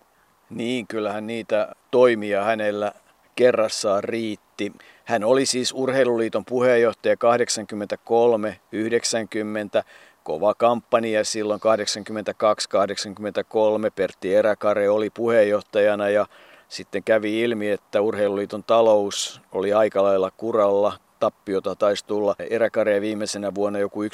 Niin, 0.50 0.88
kyllähän 0.88 1.27
niitä 1.27 1.75
toimia 1.91 2.44
hänellä 2.44 2.91
kerrassaan 3.36 4.03
riitti. 4.03 4.74
Hän 5.06 5.24
oli 5.24 5.46
siis 5.46 5.74
Urheiluliiton 5.74 6.46
puheenjohtaja 6.46 7.15
83-90, 7.15 7.20
kova 10.24 10.53
kampanja 10.53 11.25
silloin 11.25 11.62
82-83. 13.88 13.91
Pertti 13.96 14.36
Eräkare 14.36 14.89
oli 14.89 15.10
puheenjohtajana 15.10 16.10
ja 16.10 16.25
sitten 16.68 17.03
kävi 17.03 17.41
ilmi, 17.41 17.70
että 17.70 18.01
Urheiluliiton 18.01 18.63
talous 18.63 19.41
oli 19.51 19.74
aika 19.74 20.03
lailla 20.03 20.32
kuralla. 20.32 20.94
Tappiota 21.20 21.76
taisi 21.76 22.06
tulla 22.06 22.36
Eräkareen 22.50 23.02
viimeisenä 23.02 23.56
vuonna 23.56 23.80
joku 23.80 24.04
1,2 24.04 24.08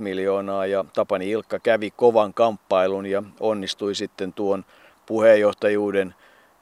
miljoonaa 0.00 0.66
ja 0.66 0.84
Tapani 0.94 1.30
Ilkka 1.30 1.58
kävi 1.58 1.90
kovan 1.90 2.34
kamppailun 2.34 3.06
ja 3.06 3.22
onnistui 3.40 3.94
sitten 3.94 4.32
tuon 4.32 4.64
puheenjohtajuuden 5.06 6.14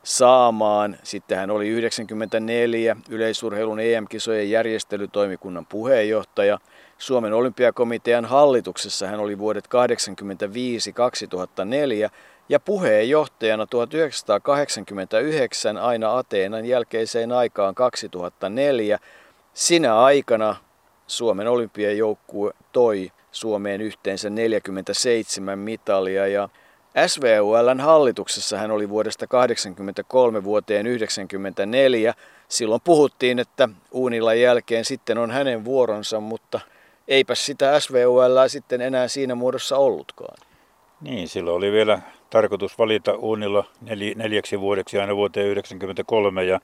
saamaan. 0.03 0.97
Sitten 1.03 1.39
hän 1.39 1.51
oli 1.51 1.69
94 1.69 2.97
yleisurheilun 3.09 3.81
EM-kisojen 3.81 4.51
järjestelytoimikunnan 4.51 5.67
puheenjohtaja. 5.67 6.59
Suomen 6.99 7.33
olympiakomitean 7.33 8.25
hallituksessa 8.25 9.07
hän 9.07 9.21
oli 9.21 9.39
vuodet 9.39 9.69
85-2004 12.07 12.11
ja 12.49 12.61
puheenjohtajana 12.61 13.67
1989 13.67 15.77
aina 15.77 16.19
Ateenan 16.19 16.65
jälkeiseen 16.65 17.33
aikaan 17.33 17.75
2004. 17.75 18.99
Sinä 19.55 20.01
aikana 20.01 20.57
Suomen 21.07 21.49
olympiajoukkue 21.49 22.53
toi 22.73 23.13
Suomeen 23.33 23.81
yhteensä 23.81 24.31
47 24.31 25.59
mitalia 25.59 26.27
ja 26.27 26.49
SVULn 27.07 27.81
hallituksessa 27.81 28.59
hän 28.59 28.71
oli 28.71 28.89
vuodesta 28.89 29.27
1983 29.27 30.45
vuoteen 30.45 30.85
1994. 30.85 32.15
Silloin 32.49 32.81
puhuttiin, 32.85 33.39
että 33.39 33.69
Uunilan 33.91 34.41
jälkeen 34.41 34.85
sitten 34.85 35.19
on 35.19 35.31
hänen 35.31 35.65
vuoronsa, 35.65 36.21
mutta 36.21 36.61
eipä 37.09 37.35
sitä 37.35 37.81
SVUL 37.81 38.49
sitten 38.49 38.81
enää 38.81 39.09
siinä 39.09 39.35
muodossa 39.35 39.77
ollutkaan. 39.77 40.39
Niin, 41.01 41.29
silloin 41.29 41.57
oli 41.57 41.73
vielä 41.73 42.01
tarkoitus 42.31 42.79
valita 42.79 43.15
Uunilla 43.15 43.65
nel- 43.85 44.17
neljäksi 44.17 44.61
vuodeksi 44.61 44.99
aina 44.99 45.17
vuoteen 45.17 45.47
1993 45.47 46.45
ja 46.45 46.61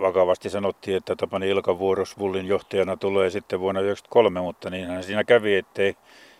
vakavasti 0.00 0.50
sanottiin, 0.50 0.96
että 0.96 1.16
Tapani 1.16 1.48
Ilkan 1.48 1.78
vuoros 1.78 2.18
Vullin 2.18 2.46
johtajana 2.46 2.96
tulee 2.96 3.30
sitten 3.30 3.60
vuonna 3.60 3.80
1993, 3.80 4.40
mutta 4.40 4.70
niinhän 4.70 5.02
siinä 5.02 5.24
kävi, 5.24 5.54
ettei 5.54 5.96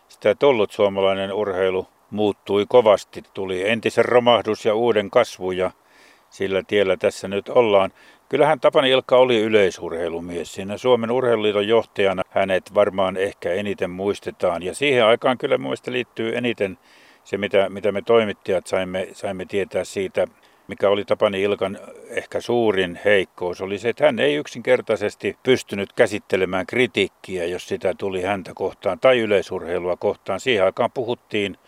sitä 0.09 0.35
tullut 0.35 0.73
suomalainen 0.73 1.33
urheilu 1.33 1.89
muuttui 2.11 2.67
kovasti. 2.69 3.23
Tuli 3.35 3.69
entisen 3.71 4.05
romahdus 4.05 4.65
ja 4.65 4.75
uuden 4.75 5.11
kasvu 5.11 5.51
ja 5.51 5.71
sillä 6.31 6.63
tiellä 6.67 6.97
tässä 6.97 7.29
nyt 7.29 7.49
ollaan. 7.49 7.93
Kyllähän 8.29 8.61
Tapani 8.61 8.91
Ilkka 8.91 9.17
oli 9.17 9.41
yleisurheilumies. 9.41 10.55
Siinä 10.55 10.77
Suomen 10.77 11.11
urheiluliiton 11.11 11.69
johtajana 11.69 12.23
hänet 12.31 12.75
varmaan 12.75 13.17
ehkä 13.17 13.53
eniten 13.53 13.91
muistetaan. 13.91 14.63
Ja 14.63 14.75
siihen 14.75 15.05
aikaan 15.05 15.39
kyllä 15.39 15.59
mielestä 15.59 15.93
liittyy 15.93 16.37
eniten 16.37 16.79
se, 17.25 17.39
mitä, 17.39 17.69
mitä 17.69 17.93
me 17.93 18.03
toimittajat 18.03 18.67
saimme, 18.67 19.09
saimme 19.13 19.45
tietää 19.45 19.85
siitä, 19.85 20.27
mikä 20.68 20.88
oli 20.88 21.04
Tapani 21.04 21.42
Ilkan 21.42 21.78
ehkä 22.09 22.40
suurin 22.40 22.99
heikkous, 23.04 23.61
oli 23.61 23.78
se, 23.78 23.88
että 23.88 24.04
hän 24.04 24.18
ei 24.18 24.35
yksinkertaisesti 24.35 25.37
pystynyt 25.42 25.92
käsittelemään 25.92 26.66
kritiikkiä, 26.66 27.44
jos 27.44 27.68
sitä 27.68 27.94
tuli 27.99 28.23
häntä 28.23 28.52
kohtaan 28.54 29.00
tai 29.00 29.18
yleisurheilua 29.18 29.97
kohtaan. 29.97 30.40
Siihen 30.40 30.64
aikaan 30.64 30.92
puhuttiin 30.92 31.59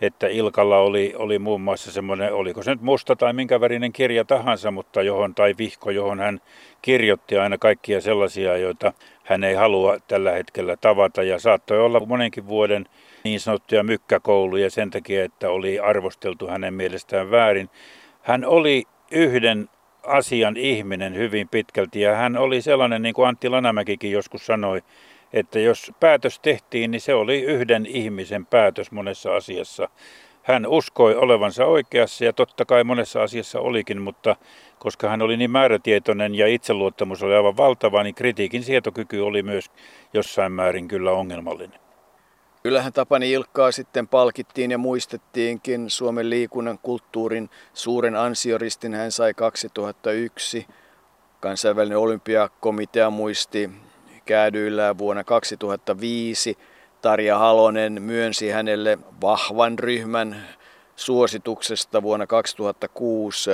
että 0.00 0.26
Ilkalla 0.26 0.78
oli, 0.78 1.14
oli 1.16 1.38
muun 1.38 1.60
muassa 1.60 1.92
semmoinen, 1.92 2.34
oliko 2.34 2.62
se 2.62 2.70
nyt 2.70 2.82
musta 2.82 3.16
tai 3.16 3.32
minkä 3.32 3.60
värinen 3.60 3.92
kirja 3.92 4.24
tahansa, 4.24 4.70
mutta 4.70 5.02
johon, 5.02 5.34
tai 5.34 5.54
vihko, 5.58 5.90
johon 5.90 6.18
hän 6.18 6.40
kirjoitti 6.82 7.38
aina 7.38 7.58
kaikkia 7.58 8.00
sellaisia, 8.00 8.56
joita 8.56 8.92
hän 9.24 9.44
ei 9.44 9.54
halua 9.54 9.98
tällä 10.08 10.32
hetkellä 10.32 10.76
tavata. 10.76 11.22
Ja 11.22 11.38
saattoi 11.38 11.80
olla 11.80 12.00
monenkin 12.00 12.46
vuoden 12.46 12.86
niin 13.24 13.40
sanottuja 13.40 13.82
mykkäkouluja 13.82 14.70
sen 14.70 14.90
takia, 14.90 15.24
että 15.24 15.50
oli 15.50 15.78
arvosteltu 15.78 16.46
hänen 16.46 16.74
mielestään 16.74 17.30
väärin. 17.30 17.70
Hän 18.28 18.44
oli 18.44 18.84
yhden 19.10 19.68
asian 20.02 20.56
ihminen 20.56 21.14
hyvin 21.14 21.48
pitkälti 21.48 22.00
ja 22.00 22.14
hän 22.14 22.36
oli 22.36 22.62
sellainen, 22.62 23.02
niin 23.02 23.14
kuin 23.14 23.28
Antti 23.28 23.48
Lanamäkikin 23.48 24.12
joskus 24.12 24.46
sanoi, 24.46 24.82
että 25.32 25.58
jos 25.58 25.92
päätös 26.00 26.38
tehtiin, 26.38 26.90
niin 26.90 27.00
se 27.00 27.14
oli 27.14 27.42
yhden 27.42 27.86
ihmisen 27.86 28.46
päätös 28.46 28.90
monessa 28.92 29.36
asiassa. 29.36 29.88
Hän 30.42 30.66
uskoi 30.66 31.14
olevansa 31.14 31.66
oikeassa 31.66 32.24
ja 32.24 32.32
totta 32.32 32.64
kai 32.64 32.84
monessa 32.84 33.22
asiassa 33.22 33.60
olikin, 33.60 34.02
mutta 34.02 34.36
koska 34.78 35.08
hän 35.08 35.22
oli 35.22 35.36
niin 35.36 35.50
määrätietoinen 35.50 36.34
ja 36.34 36.46
itseluottamus 36.46 37.22
oli 37.22 37.34
aivan 37.34 37.56
valtava, 37.56 38.02
niin 38.02 38.14
kritiikin 38.14 38.62
sietokyky 38.62 39.20
oli 39.20 39.42
myös 39.42 39.70
jossain 40.12 40.52
määrin 40.52 40.88
kyllä 40.88 41.12
ongelmallinen. 41.12 41.87
Kyllähän 42.68 42.92
Tapani 42.92 43.32
Ilkkaa 43.32 43.72
sitten 43.72 44.08
palkittiin 44.08 44.70
ja 44.70 44.78
muistettiinkin 44.78 45.90
Suomen 45.90 46.30
liikunnan 46.30 46.78
kulttuurin 46.78 47.50
suuren 47.74 48.16
ansioristin. 48.16 48.94
Hän 48.94 49.12
sai 49.12 49.34
2001. 49.34 50.66
Kansainvälinen 51.40 51.98
olympiakomitea 51.98 53.10
muisti 53.10 53.70
käädyillään 54.24 54.98
vuonna 54.98 55.24
2005. 55.24 56.58
Tarja 57.02 57.38
Halonen 57.38 58.02
myönsi 58.02 58.50
hänelle 58.50 58.98
vahvan 59.20 59.78
ryhmän 59.78 60.36
suosituksesta 60.96 62.02
vuonna 62.02 62.26
2006 62.26 63.50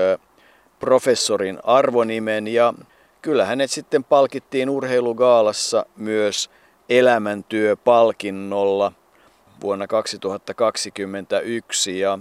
professorin 0.78 1.58
arvonimen 1.64 2.48
ja 2.48 2.74
kyllä 3.22 3.44
hänet 3.44 3.70
sitten 3.70 4.04
palkittiin 4.04 4.70
urheilugaalassa 4.70 5.86
myös 5.96 6.50
elämäntyöpalkinnolla 6.88 8.92
vuonna 9.60 9.86
2021 9.86 12.00
ja 12.00 12.18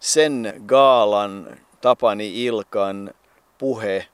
sen 0.00 0.62
gaalan 0.66 1.56
Tapani 1.80 2.44
Ilkan 2.44 3.10
puhe 3.58 4.06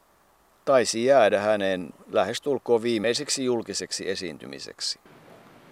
taisi 0.64 1.04
jäädä 1.04 1.40
hänen 1.40 1.90
lähestulkoon 2.12 2.83
viimeiseksi 2.83 3.45
julkiseksi 3.45 4.11
esiintymiseksi. 4.11 4.99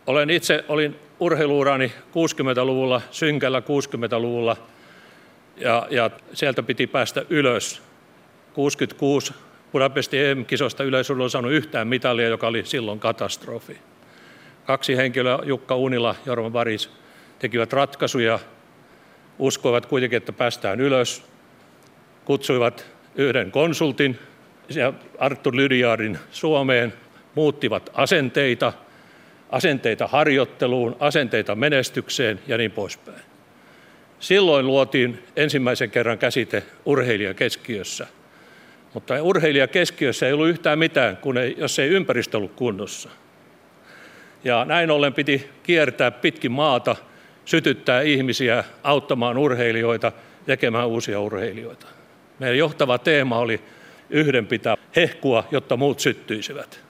Olen 0.06 0.30
itse, 0.30 0.64
olin 0.68 0.96
urheiluurani 1.20 1.92
60-luvulla, 2.08 3.02
synkällä 3.10 3.60
60-luvulla, 3.60 4.56
ja, 5.56 5.86
ja 5.90 6.10
sieltä 6.32 6.62
piti 6.62 6.86
päästä 6.86 7.24
ylös. 7.30 7.82
66 8.52 9.34
Budapestin 9.72 10.26
EM-kisosta 10.26 10.84
yleisurheilu 10.84 11.24
on 11.24 11.30
saanut 11.30 11.52
yhtään 11.52 11.88
mitalia, 11.88 12.28
joka 12.28 12.46
oli 12.46 12.66
silloin 12.66 13.00
katastrofi. 13.00 13.78
Kaksi 14.70 14.96
henkilöä, 14.96 15.38
Jukka 15.44 15.76
Unila 15.76 16.08
ja 16.08 16.16
Jorma 16.26 16.52
Varis, 16.52 16.90
tekivät 17.38 17.72
ratkaisuja, 17.72 18.38
uskoivat 19.38 19.86
kuitenkin, 19.86 20.16
että 20.16 20.32
päästään 20.32 20.80
ylös, 20.80 21.24
kutsuivat 22.24 22.86
yhden 23.14 23.50
konsultin, 23.50 24.18
ja 24.74 24.92
Artur 25.18 25.56
Lydiardin 25.56 26.18
Suomeen, 26.30 26.92
muuttivat 27.34 27.90
asenteita, 27.94 28.72
asenteita 29.50 30.06
harjoitteluun, 30.06 30.96
asenteita 31.00 31.54
menestykseen 31.54 32.40
ja 32.46 32.58
niin 32.58 32.70
poispäin. 32.70 33.22
Silloin 34.20 34.66
luotiin 34.66 35.22
ensimmäisen 35.36 35.90
kerran 35.90 36.18
käsite 36.18 36.62
urheilija 36.84 37.34
keskiössä. 37.34 38.06
Mutta 38.94 39.22
urheilija 39.22 39.68
keskiössä 39.68 40.26
ei 40.26 40.32
ollut 40.32 40.48
yhtään 40.48 40.78
mitään, 40.78 41.16
kun 41.16 41.38
ei, 41.38 41.54
jos 41.58 41.78
ei 41.78 41.88
ympäristö 41.88 42.36
ollut 42.36 42.52
kunnossa. 42.56 43.10
Ja 44.44 44.64
näin 44.64 44.90
ollen 44.90 45.14
piti 45.14 45.50
kiertää 45.62 46.10
pitkin 46.10 46.52
maata, 46.52 46.96
sytyttää 47.44 48.00
ihmisiä, 48.00 48.64
auttamaan 48.82 49.38
urheilijoita, 49.38 50.12
tekemään 50.46 50.88
uusia 50.88 51.20
urheilijoita. 51.20 51.86
Meidän 52.38 52.58
johtava 52.58 52.98
teema 52.98 53.38
oli 53.38 53.60
yhden 54.10 54.46
pitää 54.46 54.76
hehkua, 54.96 55.44
jotta 55.50 55.76
muut 55.76 56.00
syttyisivät. 56.00 56.80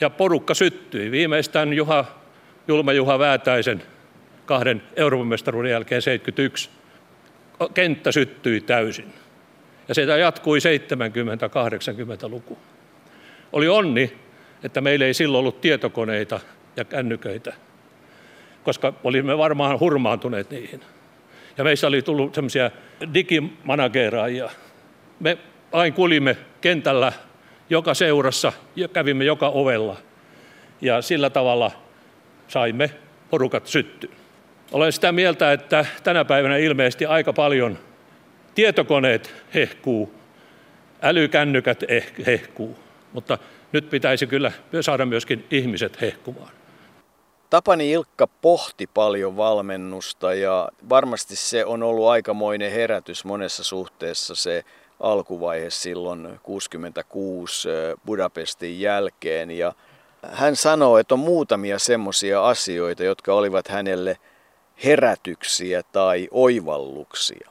Ja 0.00 0.10
porukka 0.10 0.54
syttyi. 0.54 1.10
Viimeistään 1.10 1.72
Juha, 1.72 2.04
Julma 2.68 2.92
Juha 2.92 3.18
Väätäisen 3.18 3.82
kahden 4.46 4.82
Euroopan 4.96 5.26
mestaruuden 5.26 5.70
jälkeen 5.70 6.02
71 6.02 6.70
kenttä 7.74 8.12
syttyi 8.12 8.60
täysin. 8.60 9.12
Ja 9.88 9.94
se 9.94 10.02
jatkui 10.02 10.58
70-80-luku. 10.58 12.58
Oli 13.52 13.68
onni, 13.68 14.16
että 14.62 14.80
meillä 14.80 15.06
ei 15.06 15.14
silloin 15.14 15.40
ollut 15.40 15.60
tietokoneita 15.60 16.40
ja 16.76 16.84
kännyköitä, 16.84 17.52
koska 18.64 18.92
olimme 19.04 19.38
varmaan 19.38 19.80
hurmaantuneet 19.80 20.50
niihin. 20.50 20.80
Ja 21.58 21.64
meistä 21.64 21.86
oli 21.86 22.02
tullut 22.02 22.34
semmoisia 22.34 22.70
digimanageeraajia. 23.14 24.50
Me 25.20 25.38
aina 25.72 25.96
kulimme 25.96 26.36
kentällä 26.60 27.12
joka 27.70 27.94
seurassa 27.94 28.52
ja 28.76 28.88
kävimme 28.88 29.24
joka 29.24 29.48
ovella. 29.48 29.96
Ja 30.80 31.02
sillä 31.02 31.30
tavalla 31.30 31.70
saimme 32.48 32.90
porukat 33.30 33.66
syttyyn. 33.66 34.12
Olen 34.72 34.92
sitä 34.92 35.12
mieltä, 35.12 35.52
että 35.52 35.86
tänä 36.02 36.24
päivänä 36.24 36.56
ilmeisesti 36.56 37.06
aika 37.06 37.32
paljon 37.32 37.78
tietokoneet 38.54 39.34
hehkuu, 39.54 40.14
älykännykät 41.02 41.84
eh, 41.88 42.12
hehkuu, 42.26 42.78
mutta 43.12 43.38
nyt 43.72 43.90
pitäisi 43.90 44.26
kyllä 44.26 44.52
saada 44.80 45.06
myöskin 45.06 45.46
ihmiset 45.50 46.00
hehkumaan. 46.00 46.50
Tapani 47.50 47.90
Ilkka 47.90 48.26
pohti 48.26 48.86
paljon 48.86 49.36
valmennusta 49.36 50.34
ja 50.34 50.68
varmasti 50.88 51.36
se 51.36 51.64
on 51.64 51.82
ollut 51.82 52.08
aikamoinen 52.08 52.72
herätys 52.72 53.24
monessa 53.24 53.64
suhteessa 53.64 54.34
se 54.34 54.64
alkuvaihe 55.00 55.70
silloin 55.70 56.40
66 56.42 57.68
Budapestin 58.06 58.80
jälkeen. 58.80 59.50
Ja 59.50 59.72
hän 60.22 60.56
sanoo, 60.56 60.98
että 60.98 61.14
on 61.14 61.18
muutamia 61.18 61.78
semmoisia 61.78 62.48
asioita, 62.48 63.04
jotka 63.04 63.34
olivat 63.34 63.68
hänelle 63.68 64.16
herätyksiä 64.84 65.82
tai 65.82 66.28
oivalluksia. 66.30 67.50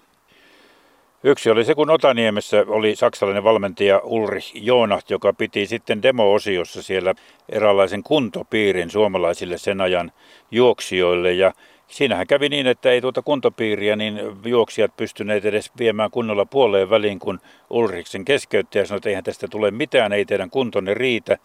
Yksi 1.24 1.50
oli 1.50 1.66
se, 1.66 1.76
kun 1.76 1.90
Otaniemessä 1.90 2.66
oli 2.68 2.96
saksalainen 2.96 3.44
valmentaja 3.44 4.02
Ulrich 4.04 4.52
Jonacht, 4.56 5.10
joka 5.10 5.34
piti 5.34 5.66
sitten 5.66 6.02
demo-osiossa 6.04 6.84
siellä 6.84 7.14
eräänlaisen 7.50 8.04
kuntopiirin 8.04 8.90
suomalaisille 8.90 9.58
sen 9.58 9.82
ajan 9.82 10.12
juoksijoille. 10.52 11.34
Ja 11.34 11.54
Siinähän 11.88 12.28
kävi 12.28 12.50
niin, 12.50 12.68
että 12.68 12.92
ei 12.92 13.02
tuota 13.02 13.22
kuntopiiriä, 13.22 13.96
niin 13.96 14.20
juoksijat 14.46 14.98
pystyneet 14.98 15.46
edes 15.46 15.72
viemään 15.80 16.12
kunnolla 16.12 16.46
puoleen 16.46 16.90
väliin, 16.90 17.20
kun 17.20 17.40
Ulriksen 17.70 18.26
keskeytti 18.26 18.78
ja 18.78 18.86
sanoi, 18.86 18.98
että 18.98 19.10
eihän 19.10 19.24
tästä 19.24 19.48
tule 19.48 19.72
mitään, 19.72 20.14
ei 20.14 20.26
teidän 20.26 20.50
kuntonne 20.50 20.94
riitä. 20.94 21.38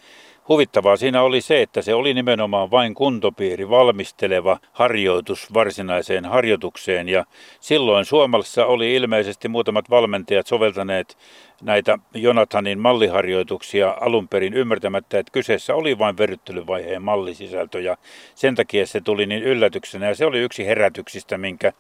Huvittavaa 0.49 0.97
siinä 0.97 1.23
oli 1.23 1.41
se, 1.41 1.63
että 1.63 1.83
se 1.83 1.95
oli 1.95 2.15
nimenomaan 2.15 2.71
vain 2.71 2.95
kuntopiiri 2.95 3.71
valmisteleva 3.71 4.59
harjoitus 4.73 5.55
varsinaiseen 5.55 6.25
harjoitukseen. 6.25 7.09
Ja 7.09 7.25
silloin 7.61 8.05
Suomessa 8.05 8.67
oli 8.67 8.95
ilmeisesti 8.95 9.49
muutamat 9.49 9.91
valmentajat 9.91 10.47
soveltaneet 10.47 11.19
näitä 11.63 11.99
Jonathanin 12.15 12.79
malliharjoituksia 12.79 13.97
alun 14.01 14.29
perin 14.29 14.55
ymmärtämättä, 14.55 15.19
että 15.19 15.33
kyseessä 15.33 15.75
oli 15.75 15.99
vain 15.99 16.19
verryttelyvaiheen 16.19 17.03
mallisisältö. 17.03 17.81
Ja 17.81 17.97
sen 18.35 18.55
takia 18.55 18.87
se 18.87 19.01
tuli 19.01 19.27
niin 19.27 19.43
yllätyksenä. 19.43 20.07
Ja 20.09 20.15
se 20.15 20.27
oli 20.27 20.39
yksi 20.39 20.67
herätyksistä, 20.67 21.39
minkä 21.39 21.73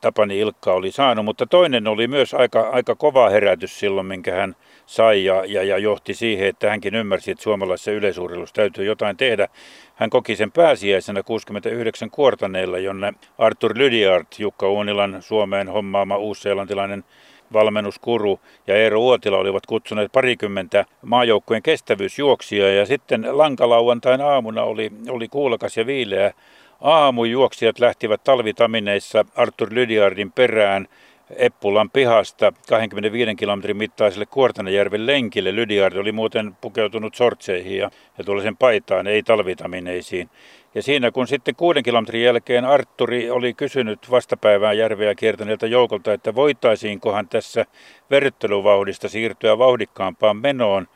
Tapani 0.00 0.38
Ilkka 0.38 0.72
oli 0.72 0.90
saanut, 0.90 1.24
mutta 1.24 1.46
toinen 1.46 1.86
oli 1.86 2.08
myös 2.08 2.34
aika, 2.34 2.60
aika 2.60 2.94
kova 2.94 3.30
herätys 3.30 3.78
silloin, 3.78 4.06
minkä 4.06 4.34
hän 4.34 4.56
sai 4.86 5.24
ja, 5.24 5.44
ja, 5.46 5.62
ja 5.62 5.78
johti 5.78 6.14
siihen, 6.14 6.48
että 6.48 6.70
hänkin 6.70 6.94
ymmärsi, 6.94 7.30
että 7.30 7.42
suomalaisessa 7.42 7.90
yleisurheilussa 7.90 8.54
täytyy 8.54 8.84
jotain 8.84 9.16
tehdä. 9.16 9.48
Hän 9.94 10.10
koki 10.10 10.36
sen 10.36 10.52
pääsiäisenä 10.52 11.22
69 11.22 12.10
kuortaneilla, 12.10 12.78
jonne 12.78 13.14
Arthur 13.38 13.78
Lydiard, 13.78 14.26
Jukka 14.38 14.68
Uunilan 14.68 15.22
Suomeen 15.22 15.68
hommaama 15.68 16.16
uusseelantilainen 16.16 17.04
valmennuskuru 17.52 18.40
ja 18.66 18.76
Eero 18.76 19.00
Uotila 19.00 19.36
olivat 19.36 19.66
kutsuneet 19.66 20.12
parikymmentä 20.12 20.84
maajoukkueen 21.02 21.62
kestävyysjuoksia 21.62 22.74
ja 22.74 22.86
sitten 22.86 23.38
lankalauantain 23.38 24.20
aamuna 24.20 24.62
oli, 24.62 24.90
oli 25.08 25.28
kuulakas 25.28 25.76
ja 25.76 25.86
viileä 25.86 26.32
aamujuoksijat 26.80 27.78
lähtivät 27.78 28.24
talvitamineissa 28.24 29.24
Artur 29.34 29.68
Lydiardin 29.72 30.32
perään 30.32 30.88
Eppulan 31.36 31.90
pihasta 31.90 32.52
25 32.68 33.34
kilometrin 33.34 33.76
mittaiselle 33.76 34.26
Kuortanajärven 34.26 35.06
lenkille. 35.06 35.56
Lydiard 35.56 35.96
oli 35.96 36.12
muuten 36.12 36.56
pukeutunut 36.60 37.14
sortseihin 37.14 37.78
ja, 37.78 37.90
ja 38.18 38.24
tuollaisen 38.24 38.56
paitaan, 38.56 39.06
ei 39.06 39.22
talvitamineisiin. 39.22 40.30
Ja 40.74 40.82
siinä 40.82 41.10
kun 41.10 41.26
sitten 41.26 41.54
kuuden 41.56 41.82
kilometrin 41.82 42.22
jälkeen 42.22 42.64
Arturi 42.64 43.30
oli 43.30 43.54
kysynyt 43.54 44.10
vastapäivää 44.10 44.72
järveä 44.72 45.14
kiertäneeltä 45.14 45.66
joukolta, 45.66 46.12
että 46.12 46.34
voitaisiinkohan 46.34 47.28
tässä 47.28 47.66
verryttelyvauhdista 48.10 49.08
siirtyä 49.08 49.58
vauhdikkaampaan 49.58 50.36
menoon, 50.36 50.88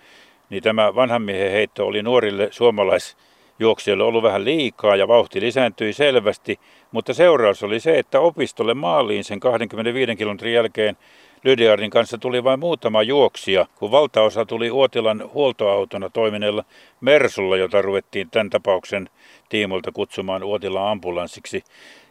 niin 0.50 0.62
tämä 0.62 0.94
vanhan 0.94 1.22
miehen 1.22 1.52
heitto 1.52 1.86
oli 1.86 2.02
nuorille 2.02 2.48
suomalais 2.50 3.16
Juoksijoille 3.58 4.04
ollut 4.04 4.22
vähän 4.22 4.44
liikaa 4.44 4.96
ja 4.96 5.08
vauhti 5.08 5.40
lisääntyi 5.40 5.92
selvästi, 5.92 6.58
mutta 6.92 7.14
seuraus 7.14 7.62
oli 7.62 7.80
se, 7.80 7.98
että 7.98 8.20
opistolle 8.20 8.74
maaliin 8.74 9.24
sen 9.24 9.40
25 9.40 10.16
kilometrin 10.16 10.54
jälkeen 10.54 10.96
Lydiardin 11.44 11.90
kanssa 11.90 12.18
tuli 12.18 12.44
vain 12.44 12.60
muutama 12.60 13.02
juoksija, 13.02 13.66
kun 13.74 13.90
valtaosa 13.90 14.46
tuli 14.46 14.70
Uotilan 14.70 15.30
huoltoautona 15.34 16.10
toimineella 16.10 16.64
Mersulla, 17.00 17.56
jota 17.56 17.82
ruvettiin 17.82 18.30
tämän 18.30 18.50
tapauksen 18.50 19.10
tiimolta 19.48 19.92
kutsumaan 19.92 20.44
Uotilan 20.44 20.88
ambulanssiksi. 20.88 21.64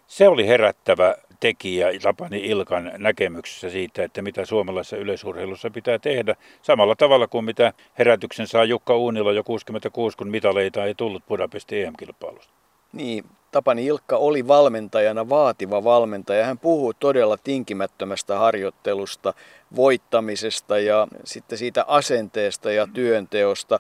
Se 0.08 0.28
oli 0.28 0.48
herättävä 0.48 1.16
tekijä 1.44 1.88
Tapani 2.02 2.46
Ilkan 2.46 2.92
näkemyksessä 2.98 3.70
siitä, 3.70 4.04
että 4.04 4.22
mitä 4.22 4.46
suomalaisessa 4.46 4.98
yleisurheilussa 4.98 5.70
pitää 5.70 6.00
tehdä. 6.00 6.36
Samalla 6.62 6.96
tavalla 6.96 7.28
kuin 7.28 7.46
mitä 7.46 7.74
herätyksen 8.00 8.48
saa 8.48 8.64
Jukka 8.64 8.98
Uunila 8.98 9.32
jo 9.32 9.44
66, 9.44 10.18
kun 10.18 10.28
mitaleita 10.28 10.86
ei 10.86 10.96
tullut 10.96 11.26
Budapestin 11.28 11.86
EM-kilpailusta. 11.86 12.54
Niin, 12.94 13.24
Tapani 13.52 13.86
Ilkka 13.86 14.18
oli 14.18 14.48
valmentajana 14.48 15.30
vaativa 15.30 15.84
valmentaja. 15.84 16.46
Hän 16.46 16.60
puhuu 16.60 16.94
todella 16.94 17.38
tinkimättömästä 17.38 18.38
harjoittelusta, 18.38 19.34
voittamisesta 19.76 20.80
ja 20.80 21.08
sitten 21.24 21.58
siitä 21.58 21.86
asenteesta 21.88 22.72
ja 22.72 22.88
työnteosta 22.94 23.80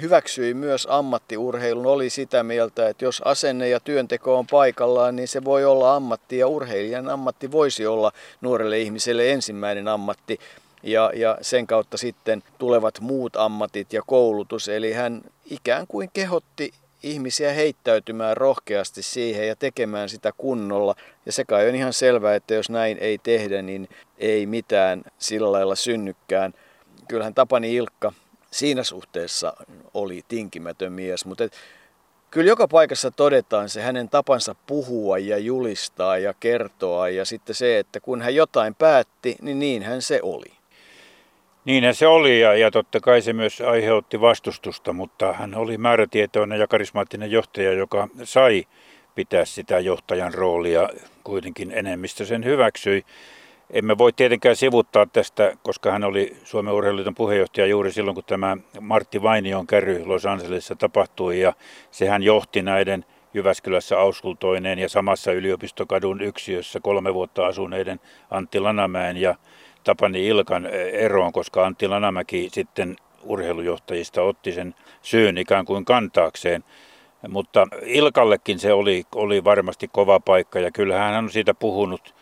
hyväksyi 0.00 0.54
myös 0.54 0.86
ammattiurheilun, 0.90 1.86
oli 1.86 2.10
sitä 2.10 2.42
mieltä, 2.42 2.88
että 2.88 3.04
jos 3.04 3.22
asenne 3.24 3.68
ja 3.68 3.80
työnteko 3.80 4.38
on 4.38 4.46
paikallaan, 4.46 5.16
niin 5.16 5.28
se 5.28 5.44
voi 5.44 5.64
olla 5.64 5.96
ammatti 5.96 6.38
ja 6.38 6.48
urheilijan 6.48 7.08
ammatti 7.08 7.52
voisi 7.52 7.86
olla 7.86 8.12
nuorelle 8.40 8.78
ihmiselle 8.78 9.32
ensimmäinen 9.32 9.88
ammatti. 9.88 10.38
Ja, 10.82 11.10
ja 11.14 11.38
sen 11.40 11.66
kautta 11.66 11.96
sitten 11.96 12.42
tulevat 12.58 13.00
muut 13.00 13.36
ammatit 13.36 13.92
ja 13.92 14.02
koulutus. 14.06 14.68
Eli 14.68 14.92
hän 14.92 15.22
ikään 15.50 15.86
kuin 15.86 16.10
kehotti 16.12 16.72
ihmisiä 17.02 17.52
heittäytymään 17.52 18.36
rohkeasti 18.36 19.02
siihen 19.02 19.48
ja 19.48 19.56
tekemään 19.56 20.08
sitä 20.08 20.32
kunnolla. 20.36 20.94
Ja 21.26 21.32
se 21.32 21.44
kai 21.44 21.68
on 21.68 21.74
ihan 21.74 21.92
selvää, 21.92 22.34
että 22.34 22.54
jos 22.54 22.70
näin 22.70 22.98
ei 22.98 23.18
tehdä, 23.18 23.62
niin 23.62 23.88
ei 24.18 24.46
mitään 24.46 25.02
sillä 25.18 25.52
lailla 25.52 25.74
synnykään. 25.74 26.54
Kyllähän 27.08 27.34
Tapani 27.34 27.74
Ilkka 27.74 28.12
siinä 28.54 28.82
suhteessa 28.82 29.52
oli 29.94 30.22
tinkimätön 30.28 30.92
mies, 30.92 31.26
mutta 31.26 31.44
kyllä 32.30 32.48
joka 32.48 32.68
paikassa 32.68 33.10
todetaan 33.10 33.68
se 33.68 33.82
hänen 33.82 34.08
tapansa 34.08 34.54
puhua 34.66 35.18
ja 35.18 35.38
julistaa 35.38 36.18
ja 36.18 36.34
kertoa 36.40 37.08
ja 37.08 37.24
sitten 37.24 37.54
se, 37.54 37.78
että 37.78 38.00
kun 38.00 38.22
hän 38.22 38.34
jotain 38.34 38.74
päätti, 38.74 39.36
niin 39.42 39.58
niinhän 39.58 40.02
se 40.02 40.20
oli. 40.22 40.52
Niinhän 41.64 41.94
se 41.94 42.06
oli 42.06 42.40
ja, 42.40 42.54
ja 42.54 42.70
totta 42.70 43.00
kai 43.00 43.22
se 43.22 43.32
myös 43.32 43.60
aiheutti 43.60 44.20
vastustusta, 44.20 44.92
mutta 44.92 45.32
hän 45.32 45.54
oli 45.54 45.78
määrätietoinen 45.78 46.60
ja 46.60 46.66
karismaattinen 46.66 47.30
johtaja, 47.30 47.72
joka 47.72 48.08
sai 48.24 48.64
pitää 49.14 49.44
sitä 49.44 49.78
johtajan 49.78 50.34
roolia. 50.34 50.88
Kuitenkin 51.24 51.72
enemmistö 51.72 52.26
sen 52.26 52.44
hyväksyi. 52.44 53.04
Emme 53.74 53.98
voi 53.98 54.12
tietenkään 54.12 54.56
sivuttaa 54.56 55.06
tästä, 55.06 55.56
koska 55.62 55.92
hän 55.92 56.04
oli 56.04 56.36
Suomen 56.44 56.74
urheiluliiton 56.74 57.14
puheenjohtaja 57.14 57.66
juuri 57.66 57.92
silloin, 57.92 58.14
kun 58.14 58.24
tämä 58.26 58.56
Martti 58.80 59.22
Vainion 59.22 59.66
kärry 59.66 60.04
Los 60.06 60.26
Angelesissa 60.26 60.76
tapahtui. 60.76 61.40
Ja 61.40 61.52
sehän 61.90 62.22
johti 62.22 62.62
näiden 62.62 63.04
Jyväskylässä 63.34 63.98
auskultoineen 63.98 64.78
ja 64.78 64.88
samassa 64.88 65.32
yliopistokadun 65.32 66.20
yksiössä 66.20 66.80
kolme 66.80 67.14
vuotta 67.14 67.46
asuneiden 67.46 68.00
Antti 68.30 68.60
Lanamäen 68.60 69.16
ja 69.16 69.34
Tapani 69.84 70.26
Ilkan 70.26 70.66
eroon, 70.92 71.32
koska 71.32 71.66
Antti 71.66 71.88
Lanamäki 71.88 72.48
sitten 72.52 72.96
urheilujohtajista 73.22 74.22
otti 74.22 74.52
sen 74.52 74.74
syyn 75.02 75.38
ikään 75.38 75.64
kuin 75.64 75.84
kantaakseen. 75.84 76.64
Mutta 77.28 77.66
Ilkallekin 77.82 78.58
se 78.58 78.72
oli, 78.72 79.04
oli 79.14 79.44
varmasti 79.44 79.88
kova 79.92 80.20
paikka 80.20 80.58
ja 80.60 80.70
kyllähän 80.70 81.12
hän 81.12 81.24
on 81.24 81.30
siitä 81.30 81.54
puhunut 81.54 82.14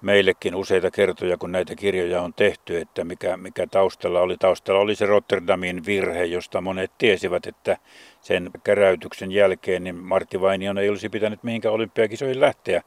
meillekin 0.00 0.54
useita 0.54 0.90
kertoja, 0.90 1.36
kun 1.36 1.52
näitä 1.52 1.74
kirjoja 1.74 2.22
on 2.22 2.34
tehty, 2.34 2.78
että 2.78 3.04
mikä, 3.04 3.36
mikä 3.36 3.66
taustalla 3.66 4.20
oli. 4.20 4.36
Taustalla 4.36 4.80
oli 4.80 4.94
se 4.94 5.06
Rotterdamin 5.06 5.86
virhe, 5.86 6.24
josta 6.24 6.60
monet 6.60 6.92
tiesivät, 6.98 7.46
että 7.46 7.76
sen 8.20 8.50
käräytyksen 8.64 9.32
jälkeen 9.32 9.84
niin 9.84 9.96
Martti 9.96 10.40
Vainion 10.40 10.78
ei 10.78 10.88
olisi 10.88 11.08
pitänyt 11.08 11.42
mihinkään 11.42 11.74
olympiakisoihin 11.74 12.40
lähteä. 12.40 12.82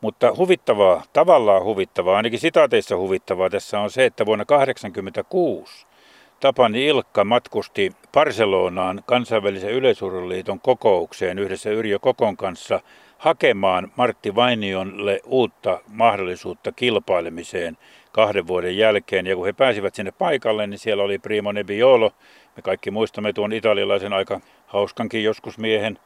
Mutta 0.00 0.34
huvittavaa, 0.36 1.02
tavallaan 1.12 1.64
huvittavaa, 1.64 2.16
ainakin 2.16 2.38
sitaateissa 2.38 2.96
huvittavaa 2.96 3.50
tässä 3.50 3.80
on 3.80 3.90
se, 3.90 4.04
että 4.04 4.26
vuonna 4.26 4.44
1986 4.44 5.86
Tapani 6.40 6.86
Ilkka 6.86 7.24
matkusti 7.24 7.92
Barcelonaan 8.12 9.02
kansainvälisen 9.06 9.70
yleisurheiluliiton 9.70 10.60
kokoukseen 10.60 11.38
yhdessä 11.38 11.70
Yrjö 11.70 11.98
Kokon 11.98 12.36
kanssa– 12.36 12.80
hakemaan 13.18 13.92
Martti 13.96 14.34
Vainionlle 14.34 15.20
uutta 15.24 15.80
mahdollisuutta 15.88 16.72
kilpailemiseen 16.72 17.78
kahden 18.12 18.46
vuoden 18.46 18.76
jälkeen. 18.76 19.26
Ja 19.26 19.36
kun 19.36 19.46
he 19.46 19.52
pääsivät 19.52 19.94
sinne 19.94 20.12
paikalle, 20.12 20.66
niin 20.66 20.78
siellä 20.78 21.02
oli 21.02 21.18
Primo 21.18 21.52
Nebbiolo. 21.52 22.12
Me 22.56 22.62
kaikki 22.62 22.90
muistamme 22.90 23.32
tuon 23.32 23.52
italialaisen 23.52 24.12
aika 24.12 24.40
hauskankin 24.66 25.24
joskus 25.24 25.58
miehen, 25.58 25.98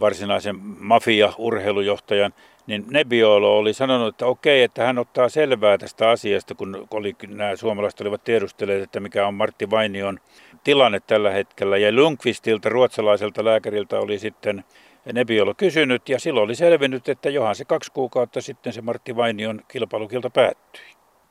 varsinaisen 0.00 0.56
mafia-urheilujohtajan, 0.78 2.34
niin 2.66 2.84
Nebbiolo 2.90 3.58
oli 3.58 3.72
sanonut, 3.72 4.08
että 4.08 4.26
okei, 4.26 4.62
että 4.62 4.86
hän 4.86 4.98
ottaa 4.98 5.28
selvää 5.28 5.78
tästä 5.78 6.10
asiasta, 6.10 6.54
kun 6.54 6.86
oli, 6.90 7.16
nämä 7.28 7.56
suomalaiset 7.56 8.00
olivat 8.00 8.24
tiedustelleet, 8.24 8.82
että 8.82 9.00
mikä 9.00 9.26
on 9.26 9.34
Martti 9.34 9.70
Vainion 9.70 10.20
tilanne 10.64 11.00
tällä 11.06 11.30
hetkellä. 11.30 11.76
Ja 11.76 11.92
Lundqvistilta, 11.92 12.68
ruotsalaiselta 12.68 13.44
lääkäriltä, 13.44 14.00
oli 14.00 14.18
sitten 14.18 14.64
Nebbiolo 15.12 15.54
kysynyt 15.54 16.08
ja 16.08 16.20
silloin 16.20 16.44
oli 16.44 16.54
selvinnyt, 16.54 17.08
että 17.08 17.30
johan 17.30 17.54
se 17.54 17.64
kaksi 17.64 17.92
kuukautta 17.92 18.40
sitten 18.40 18.72
se 18.72 18.80
Martti 18.80 19.16
Vainion 19.16 19.60
kilpailukilta 19.68 20.30
päättyi. 20.30 20.82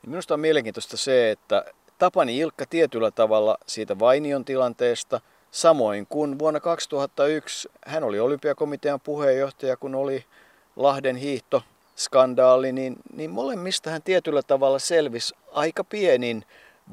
Minusta 0.07 0.33
on 0.33 0.39
mielenkiintoista 0.39 0.97
se, 0.97 1.31
että 1.31 1.65
Tapani 1.97 2.38
Ilkka 2.38 2.65
tietyllä 2.65 3.11
tavalla 3.11 3.57
siitä 3.67 3.99
Vainion 3.99 4.45
tilanteesta, 4.45 5.21
samoin 5.51 6.07
kuin 6.07 6.39
vuonna 6.39 6.59
2001 6.59 7.69
hän 7.85 8.03
oli 8.03 8.19
olympiakomitean 8.19 8.99
puheenjohtaja, 9.01 9.77
kun 9.77 9.95
oli 9.95 10.25
Lahden 10.75 11.15
hiihto 11.15 11.63
skandaali, 11.95 12.71
niin, 12.71 12.95
niin 13.13 13.29
molemmista 13.29 13.89
hän 13.89 14.01
tietyllä 14.01 14.41
tavalla 14.41 14.79
selvisi 14.79 15.35
aika 15.51 15.83
pienin 15.83 16.43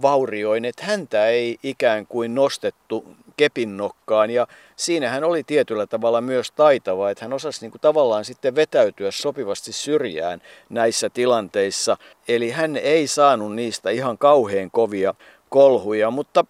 vaurioin, 0.03 0.65
että 0.65 0.85
häntä 0.85 1.27
ei 1.27 1.59
ikään 1.63 2.07
kuin 2.07 2.35
nostettu 2.35 3.17
kepinnokkaan 3.37 4.31
ja 4.31 4.47
siinä 4.77 5.09
hän 5.09 5.25
oli 5.25 5.43
tietyllä 5.45 5.87
tavalla 5.87 6.21
myös 6.21 6.51
taitava, 6.51 7.11
että 7.11 7.25
hän 7.25 7.33
osasi 7.33 7.61
niin 7.61 7.71
kuin 7.71 7.81
tavallaan 7.81 8.25
sitten 8.25 8.55
vetäytyä 8.55 9.11
sopivasti 9.11 9.73
syrjään 9.73 10.43
näissä 10.69 11.11
tilanteissa. 11.11 11.97
Eli 12.29 12.51
hän 12.51 12.77
ei 12.77 13.07
saanut 13.07 13.55
niistä 13.55 13.91
ihan 13.91 14.19
kauhean 14.19 14.71
kovia 14.71 15.15
kolhuja, 15.49 16.11
mutta 16.11 16.45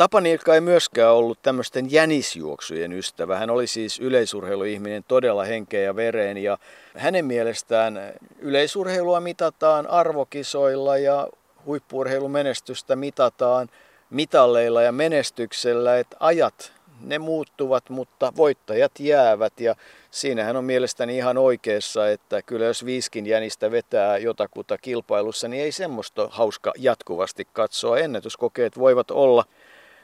Tapani 0.00 0.30
Ilkka 0.32 0.54
ei 0.54 0.60
myöskään 0.60 1.12
ollut 1.12 1.42
tämmöisten 1.42 1.92
jänisjuoksujen 1.92 2.92
ystävä. 2.92 3.38
Hän 3.38 3.50
oli 3.50 3.66
siis 3.66 4.00
yleisurheiluihminen 4.00 5.04
todella 5.08 5.44
henkeä 5.44 5.80
ja 5.80 5.96
vereen 5.96 6.36
ja 6.36 6.58
hänen 6.96 7.24
mielestään 7.24 8.00
yleisurheilua 8.38 9.20
mitataan 9.20 9.86
arvokisoilla 9.86 10.98
ja 10.98 11.28
huippuurheilumenestystä 11.66 12.96
mitataan 12.96 13.68
mitalleilla 14.10 14.82
ja 14.82 14.92
menestyksellä, 14.92 15.98
että 15.98 16.16
ajat 16.20 16.72
ne 17.00 17.18
muuttuvat, 17.18 17.90
mutta 17.90 18.32
voittajat 18.36 18.92
jäävät 19.00 19.60
ja 19.60 19.74
siinähän 20.10 20.56
on 20.56 20.64
mielestäni 20.64 21.16
ihan 21.16 21.38
oikeassa, 21.38 22.10
että 22.10 22.42
kyllä 22.42 22.66
jos 22.66 22.84
viiskin 22.84 23.26
jänistä 23.26 23.70
vetää 23.70 24.18
jotakuta 24.18 24.78
kilpailussa, 24.78 25.48
niin 25.48 25.62
ei 25.62 25.72
semmoista 25.72 26.28
hauska 26.30 26.72
jatkuvasti 26.78 27.48
katsoa. 27.52 27.98
Ennätyskokeet 27.98 28.78
voivat 28.78 29.10
olla. 29.10 29.44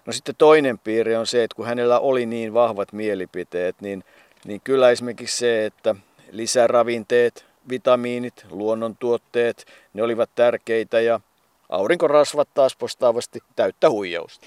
No 0.07 0.13
sitten 0.13 0.35
toinen 0.39 0.79
piirre 0.79 1.19
on 1.19 1.27
se, 1.27 1.45
että 1.45 1.55
kun 1.55 1.67
hänellä 1.67 2.01
oli 2.01 2.27
niin 2.27 2.55
vahvat 2.55 2.93
mielipiteet, 2.93 3.77
niin, 3.81 4.05
niin 4.45 4.61
kyllä 4.65 4.91
esimerkiksi 4.91 5.39
se, 5.39 5.67
että 5.67 5.95
lisäravinteet, 6.31 7.47
vitamiinit, 7.69 8.47
luonnontuotteet, 8.51 9.67
ne 9.95 10.03
olivat 10.03 10.31
tärkeitä 10.35 11.01
ja 11.01 11.21
aurinkorasvat 11.69 12.49
taas 12.55 12.77
postaavasti 12.77 13.41
täyttä 13.57 13.91
huijausta. 13.91 14.47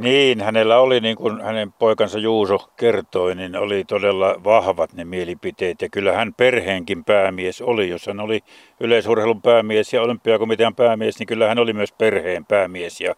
Niin, 0.00 0.40
hänellä 0.40 0.80
oli, 0.80 1.00
niin 1.00 1.16
kuin 1.16 1.40
hänen 1.40 1.72
poikansa 1.72 2.18
Juuso 2.18 2.58
kertoi, 2.76 3.34
niin 3.34 3.56
oli 3.56 3.84
todella 3.84 4.40
vahvat 4.44 4.92
ne 4.92 5.04
mielipiteet. 5.04 5.82
Ja 5.82 5.88
kyllä 5.88 6.12
hän 6.12 6.34
perheenkin 6.34 7.04
päämies 7.04 7.62
oli. 7.62 7.88
Jos 7.88 8.06
hän 8.06 8.20
oli 8.20 8.40
yleisurheilun 8.80 9.42
päämies 9.42 9.92
ja 9.92 10.02
olympiakomitean 10.02 10.74
päämies, 10.74 11.18
niin 11.18 11.26
kyllä 11.26 11.48
hän 11.48 11.58
oli 11.58 11.72
myös 11.72 11.92
perheen 11.92 12.44
päämies. 12.44 13.00
Ja 13.00 13.14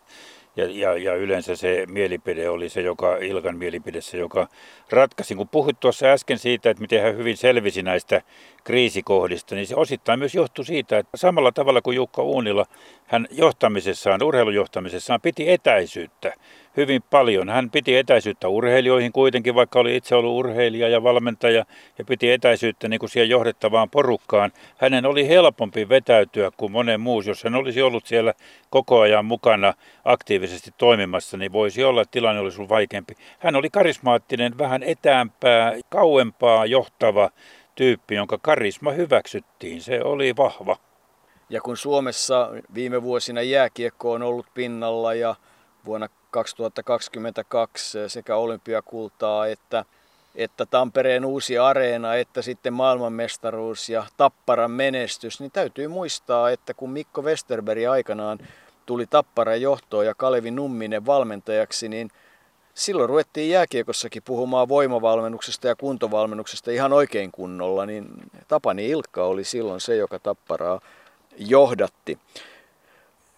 ja, 0.57 0.65
ja, 0.71 0.97
ja 0.97 1.15
yleensä 1.15 1.57
se 1.57 1.85
mielipide 1.89 2.49
oli 2.49 2.69
se, 2.69 2.81
joka, 2.81 3.17
Ilkan 3.17 3.57
mielipide 3.57 4.01
se, 4.01 4.19
joka 4.19 4.49
ratkaisi. 4.91 5.35
Kun 5.35 5.49
puhuit 5.49 5.81
tuossa 5.81 6.07
äsken 6.07 6.39
siitä, 6.39 6.71
että 6.71 6.81
miten 6.81 7.03
hän 7.03 7.17
hyvin 7.17 7.37
selvisi 7.37 7.83
näistä 7.83 8.23
kriisikohdista, 8.65 9.55
niin 9.55 9.67
se 9.67 9.77
osittain 9.77 10.19
myös 10.19 10.35
johtui 10.35 10.65
siitä, 10.65 10.99
että 10.99 11.17
samalla 11.17 11.53
tavalla 11.53 11.83
kuin 11.83 11.97
Jukka 11.97 12.23
Uunila, 12.23 12.67
hän 13.07 13.27
johtamisessaan, 13.31 14.23
urheilujohtamisessaan 14.23 15.21
piti 15.21 15.51
etäisyyttä 15.51 16.35
hyvin 16.77 17.03
paljon. 17.11 17.49
Hän 17.49 17.71
piti 17.71 17.97
etäisyyttä 17.97 18.49
urheilijoihin 18.49 19.13
kuitenkin, 19.13 19.55
vaikka 19.55 19.81
oli 19.81 19.97
itse 19.97 20.15
ollut 20.15 20.39
urheilija 20.39 20.89
ja 20.89 21.03
valmentaja 21.03 21.65
ja 21.99 22.05
piti 22.05 22.31
etäisyyttä 22.31 22.89
niin 22.89 23.01
kuin 23.01 23.11
siihen 23.11 23.29
johdettavaan 23.29 23.91
porukkaan. 23.91 24.53
Hänen 24.77 25.07
oli 25.07 25.29
helpompi 25.29 25.89
vetäytyä 25.89 26.51
kuin 26.57 26.73
monen 26.73 27.01
muun. 27.01 27.27
Jos 27.27 27.45
hän 27.45 27.55
olisi 27.55 27.83
ollut 27.83 28.07
siellä 28.07 28.35
koko 28.71 29.01
ajan 29.01 29.25
mukana 29.25 29.75
aktiivisesti 30.05 30.71
toimimassa, 30.79 31.37
niin 31.37 31.53
voisi 31.53 31.85
olla, 31.85 32.03
että 32.03 32.13
tilanne 32.13 32.41
olisi 32.41 32.59
ollut 32.59 32.71
vaikeampi. 32.71 33.15
Hän 33.39 33.57
oli 33.57 33.71
karismaattinen, 33.71 34.59
vähän 34.59 34.83
etäämpää, 34.83 35.73
kauempaa 35.89 36.67
johtava 36.67 37.31
tyyppi, 37.75 38.15
jonka 38.15 38.39
karisma 38.43 38.91
hyväksyttiin. 38.91 39.81
Se 39.81 40.03
oli 40.03 40.37
vahva. 40.37 40.77
Ja 41.51 41.61
kun 41.61 41.77
Suomessa 41.77 42.51
viime 42.75 43.03
vuosina 43.03 43.43
jääkiekko 43.43 44.13
on 44.13 44.23
ollut 44.23 44.47
pinnalla 44.55 45.15
ja 45.15 45.35
vuonna 45.85 46.09
2022 46.33 48.09
sekä 48.09 48.37
olympiakultaa 48.37 49.47
että, 49.47 49.85
että 50.35 50.67
Tampereen 50.67 51.25
uusi 51.25 51.59
areena, 51.59 52.15
että 52.15 52.43
sitten 52.43 52.73
maailmanmestaruus 52.73 53.89
ja 53.89 54.07
Tapparan 54.17 54.71
menestys, 54.71 55.41
niin 55.41 55.51
täytyy 55.51 55.89
muistaa, 55.89 56.51
että 56.51 56.75
kun 56.75 56.91
Mikko 56.91 57.23
Westerberg 57.23 57.89
aikanaan 57.91 58.39
tuli 58.87 59.07
Tapparan 59.07 59.61
johtoon 59.61 60.07
ja 60.07 60.15
Kalevi 60.15 60.51
Numminen 60.51 61.07
valmentajaksi, 61.07 61.89
niin 61.89 62.11
silloin 62.75 63.09
ruvettiin 63.09 63.51
jääkiekossakin 63.51 64.23
puhumaan 64.23 64.69
voimavalmennuksesta 64.69 65.69
ja 65.69 65.77
kuntovalmennuksesta 65.77 66.71
ihan 66.71 66.93
oikein 66.93 67.33
kunnolla, 67.33 67.87
niin 67.87 68.09
Tapani 68.49 68.89
Ilkka 68.89 69.25
oli 69.25 69.45
silloin 69.45 69.81
se, 69.81 69.97
joka 69.97 70.19
Tapparaa 70.19 70.81
johdatti. 71.39 72.19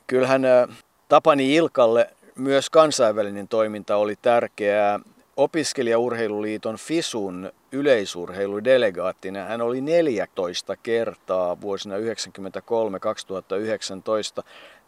Kyllähän 0.06 0.42
Tapani 1.08 1.54
Ilkalle 1.54 2.10
myös 2.38 2.70
kansainvälinen 2.70 3.48
toiminta 3.48 3.96
oli 3.96 4.16
tärkeää. 4.22 5.00
Opiskelijaurheiluliiton 5.36 6.76
FISUN 6.76 7.52
yleisurheiludelegaattina 7.72 9.44
hän 9.44 9.62
oli 9.62 9.80
14 9.80 10.76
kertaa 10.76 11.60
vuosina 11.60 11.94
1993-2019. 11.96 12.00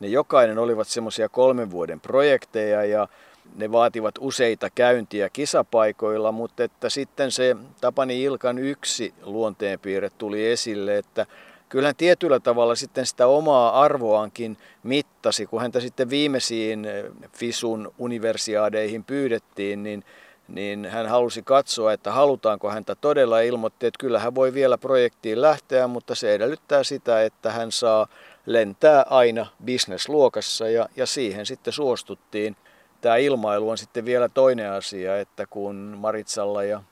Ne 0.00 0.08
jokainen 0.08 0.58
olivat 0.58 0.88
semmoisia 0.88 1.28
kolmen 1.28 1.70
vuoden 1.70 2.00
projekteja 2.00 2.84
ja 2.84 3.08
ne 3.54 3.72
vaativat 3.72 4.14
useita 4.20 4.70
käyntiä 4.70 5.28
kisapaikoilla, 5.28 6.32
mutta 6.32 6.64
että 6.64 6.90
sitten 6.90 7.30
se 7.30 7.56
Tapani 7.80 8.22
Ilkan 8.22 8.58
yksi 8.58 9.14
luonteenpiirre 9.22 10.10
tuli 10.18 10.46
esille, 10.46 10.98
että 10.98 11.26
kyllähän 11.68 11.96
tietyllä 11.96 12.40
tavalla 12.40 12.74
sitten 12.74 13.06
sitä 13.06 13.26
omaa 13.26 13.80
arvoankin 13.82 14.56
mittasi, 14.82 15.46
kun 15.46 15.60
häntä 15.60 15.80
sitten 15.80 16.10
viimeisiin 16.10 16.84
eh, 16.84 17.04
FISUn 17.32 17.92
universiaadeihin 17.98 19.04
pyydettiin, 19.04 19.82
niin 19.82 20.04
niin 20.48 20.84
hän 20.84 21.06
halusi 21.06 21.42
katsoa, 21.42 21.92
että 21.92 22.12
halutaanko 22.12 22.70
häntä 22.70 22.94
todella. 22.94 23.40
Ilmoitti, 23.40 23.86
että 23.86 23.98
kyllä 23.98 24.18
hän 24.18 24.34
voi 24.34 24.54
vielä 24.54 24.78
projektiin 24.78 25.42
lähteä, 25.42 25.86
mutta 25.86 26.14
se 26.14 26.34
edellyttää 26.34 26.84
sitä, 26.84 27.22
että 27.22 27.52
hän 27.52 27.72
saa 27.72 28.06
lentää 28.46 29.04
aina 29.10 29.46
bisnesluokassa. 29.64 30.68
Ja, 30.68 30.88
ja 30.96 31.06
siihen 31.06 31.46
sitten 31.46 31.72
suostuttiin. 31.72 32.56
Tämä 33.00 33.16
ilmailu 33.16 33.70
on 33.70 33.78
sitten 33.78 34.04
vielä 34.04 34.28
toinen 34.28 34.72
asia, 34.72 35.18
että 35.18 35.46
kun 35.46 35.76
Maritsalla 35.76 36.64
ja 36.64 36.82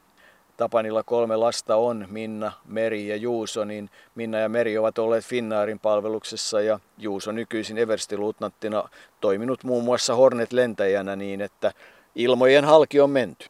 Tapanilla 0.56 1.02
kolme 1.02 1.36
lasta 1.36 1.76
on, 1.76 2.06
Minna, 2.10 2.52
Meri 2.64 3.08
ja 3.08 3.16
Juuso, 3.16 3.64
niin 3.64 3.90
Minna 4.14 4.38
ja 4.38 4.48
Meri 4.48 4.78
ovat 4.78 4.98
olleet 4.98 5.24
Finnaarin 5.24 5.78
palveluksessa 5.78 6.60
ja 6.60 6.80
Juuso 6.98 7.32
nykyisin 7.32 7.78
everstiluutnanttina 7.78 8.88
toiminut 9.20 9.64
muun 9.64 9.84
muassa 9.84 10.14
Hornet-lentäjänä 10.14 11.16
niin, 11.16 11.40
että 11.40 11.72
ilmojen 12.14 12.64
halki 12.64 13.00
on 13.00 13.10
menty. 13.10 13.46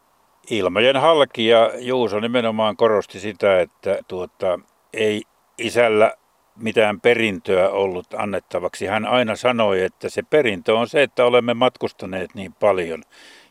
Ilmojen 0.51 0.97
halki 0.97 1.47
ja 1.47 1.71
Juuso 1.79 2.21
nimenomaan 2.21 2.77
korosti 2.77 3.21
sitä, 3.21 3.61
että 3.61 3.99
tuota, 4.09 4.59
ei 4.93 5.23
isällä 5.59 6.15
mitään 6.57 7.01
perintöä 7.01 7.69
ollut 7.69 8.07
annettavaksi. 8.15 8.87
Hän 8.87 9.07
aina 9.07 9.37
sanoi, 9.37 9.83
että 9.83 10.09
se 10.09 10.23
perintö 10.23 10.79
on 10.79 10.89
se, 10.89 11.03
että 11.03 11.25
olemme 11.25 11.55
matkustaneet 11.55 12.35
niin 12.35 12.53
paljon 12.53 13.03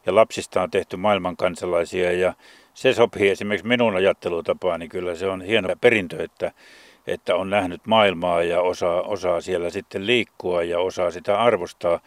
ja 0.06 0.16
lapsista 0.16 0.62
on 0.62 0.72
tehty 0.72 0.98
maailmankansalaisia 0.98 2.12
ja 2.12 2.34
se 2.74 2.94
sopii 2.94 3.30
esimerkiksi 3.30 3.68
minun 3.68 3.96
ajattelutapaan, 3.96 4.80
niin 4.80 4.90
kyllä 4.90 5.16
se 5.16 5.28
on 5.28 5.42
hieno 5.42 5.70
perintö, 5.82 6.24
että, 6.24 6.52
että 7.08 7.36
on 7.36 7.50
nähnyt 7.50 7.82
maailmaa 7.88 8.44
ja 8.44 8.62
osaa, 8.62 9.02
osaa 9.02 9.42
siellä 9.42 9.70
sitten 9.70 10.08
liikkua 10.08 10.64
ja 10.64 10.80
osaa 10.80 11.12
sitä 11.12 11.40
arvostaa. 11.40 12.00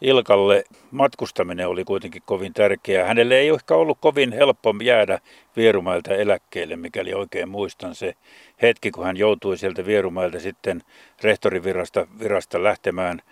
Ilkalle 0.00 0.64
matkustaminen 0.90 1.68
oli 1.68 1.84
kuitenkin 1.84 2.22
kovin 2.26 2.52
tärkeää. 2.52 3.06
Hänelle 3.06 3.38
ei 3.38 3.48
ehkä 3.48 3.74
ollut 3.74 3.98
kovin 4.00 4.32
helppo 4.32 4.74
jäädä 4.82 5.18
Vierumailta 5.56 6.14
eläkkeelle, 6.14 6.76
mikäli 6.76 7.14
oikein 7.14 7.48
muistan 7.48 7.94
se 7.94 8.14
hetki, 8.62 8.90
kun 8.90 9.04
hän 9.04 9.16
joutui 9.16 9.58
sieltä 9.58 9.86
Vierumailta 9.86 10.40
sitten 10.40 10.82
rehtorivirasta 11.22 12.06
virasta 12.18 12.62
lähtemään 12.62 13.22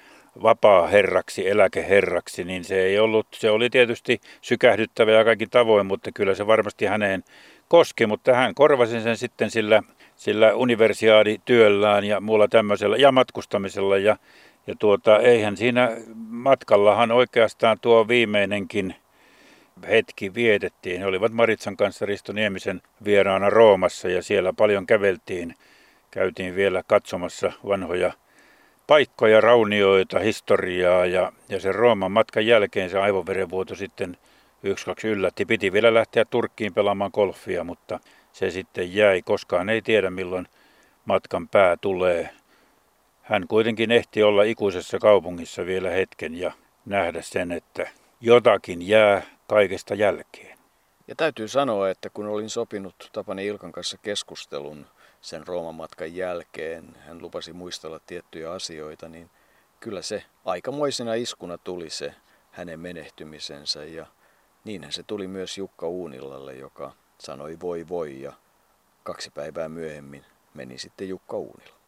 vapaa-herraksi, 0.42 1.48
eläkeherraksi, 1.48 2.44
niin 2.44 2.64
se 2.64 2.82
ei 2.82 2.98
ollut, 2.98 3.26
se 3.32 3.50
oli 3.50 3.70
tietysti 3.70 4.20
sykähdyttävä 4.40 5.12
ja 5.12 5.24
kaikki 5.24 5.46
tavoin, 5.46 5.86
mutta 5.86 6.10
kyllä 6.14 6.34
se 6.34 6.46
varmasti 6.46 6.86
häneen 6.86 7.24
koski, 7.68 8.06
mutta 8.06 8.34
hän 8.34 8.54
korvasi 8.54 9.00
sen 9.00 9.16
sitten 9.16 9.50
sillä, 9.50 9.82
sillä 10.16 10.54
universiaadityöllään 10.54 12.04
ja 12.04 12.20
muulla 12.20 12.48
tämmöisellä 12.48 12.96
ja 12.96 13.12
matkustamisella 13.12 13.98
ja, 13.98 14.16
ja 14.66 14.74
tuota, 14.78 15.18
eihän 15.18 15.56
siinä 15.56 15.90
matkallahan 16.28 17.10
oikeastaan 17.10 17.78
tuo 17.80 18.08
viimeinenkin 18.08 18.94
hetki 19.88 20.34
vietettiin. 20.34 21.00
He 21.00 21.06
olivat 21.06 21.32
Maritsan 21.32 21.76
kanssa 21.76 22.06
Risto 22.06 22.32
Niemisen 22.32 22.82
vieraana 23.04 23.50
Roomassa 23.50 24.08
ja 24.08 24.22
siellä 24.22 24.52
paljon 24.52 24.86
käveltiin. 24.86 25.54
Käytiin 26.10 26.56
vielä 26.56 26.82
katsomassa 26.86 27.52
vanhoja 27.66 28.12
paikkoja, 28.90 29.40
raunioita, 29.40 30.18
historiaa 30.18 31.06
ja, 31.06 31.32
ja 31.48 31.60
sen 31.60 31.74
Rooman 31.74 32.12
matkan 32.12 32.46
jälkeen 32.46 32.90
se 32.90 32.98
aivoverenvuoto 32.98 33.74
sitten 33.74 34.16
yksi 34.62 34.84
kaksi 34.84 35.08
yllätti. 35.08 35.44
Piti 35.44 35.72
vielä 35.72 35.94
lähteä 35.94 36.24
Turkkiin 36.24 36.74
pelaamaan 36.74 37.10
golfia, 37.14 37.64
mutta 37.64 38.00
se 38.32 38.50
sitten 38.50 38.94
jäi. 38.94 39.22
Koskaan 39.22 39.68
ei 39.68 39.82
tiedä 39.82 40.10
milloin 40.10 40.46
matkan 41.04 41.48
pää 41.48 41.76
tulee. 41.76 42.30
Hän 43.22 43.48
kuitenkin 43.48 43.90
ehti 43.90 44.22
olla 44.22 44.42
ikuisessa 44.42 44.98
kaupungissa 44.98 45.66
vielä 45.66 45.90
hetken 45.90 46.34
ja 46.34 46.52
nähdä 46.86 47.22
sen, 47.22 47.52
että 47.52 47.90
jotakin 48.20 48.88
jää 48.88 49.22
kaikesta 49.46 49.94
jälkeen. 49.94 50.58
Ja 51.08 51.14
täytyy 51.14 51.48
sanoa, 51.48 51.90
että 51.90 52.10
kun 52.10 52.26
olin 52.26 52.50
sopinut 52.50 53.10
Tapani 53.12 53.46
Ilkan 53.46 53.72
kanssa 53.72 53.98
keskustelun 54.02 54.86
sen 55.20 55.46
Rooman 55.46 55.74
matkan 55.74 56.14
jälkeen, 56.14 56.96
hän 57.06 57.22
lupasi 57.22 57.52
muistella 57.52 58.00
tiettyjä 58.06 58.52
asioita, 58.52 59.08
niin 59.08 59.30
kyllä 59.80 60.02
se 60.02 60.24
aikamoisena 60.44 61.14
iskuna 61.14 61.58
tuli 61.58 61.90
se 61.90 62.14
hänen 62.50 62.80
menehtymisensä 62.80 63.84
ja 63.84 64.06
niinhän 64.64 64.92
se 64.92 65.02
tuli 65.02 65.28
myös 65.28 65.58
Jukka 65.58 65.88
Uunilalle, 65.88 66.54
joka 66.54 66.92
sanoi 67.18 67.60
voi 67.60 67.88
voi 67.88 68.22
ja 68.22 68.32
kaksi 69.02 69.30
päivää 69.30 69.68
myöhemmin 69.68 70.24
meni 70.54 70.78
sitten 70.78 71.08
Jukka 71.08 71.36
Uunila. 71.36 71.79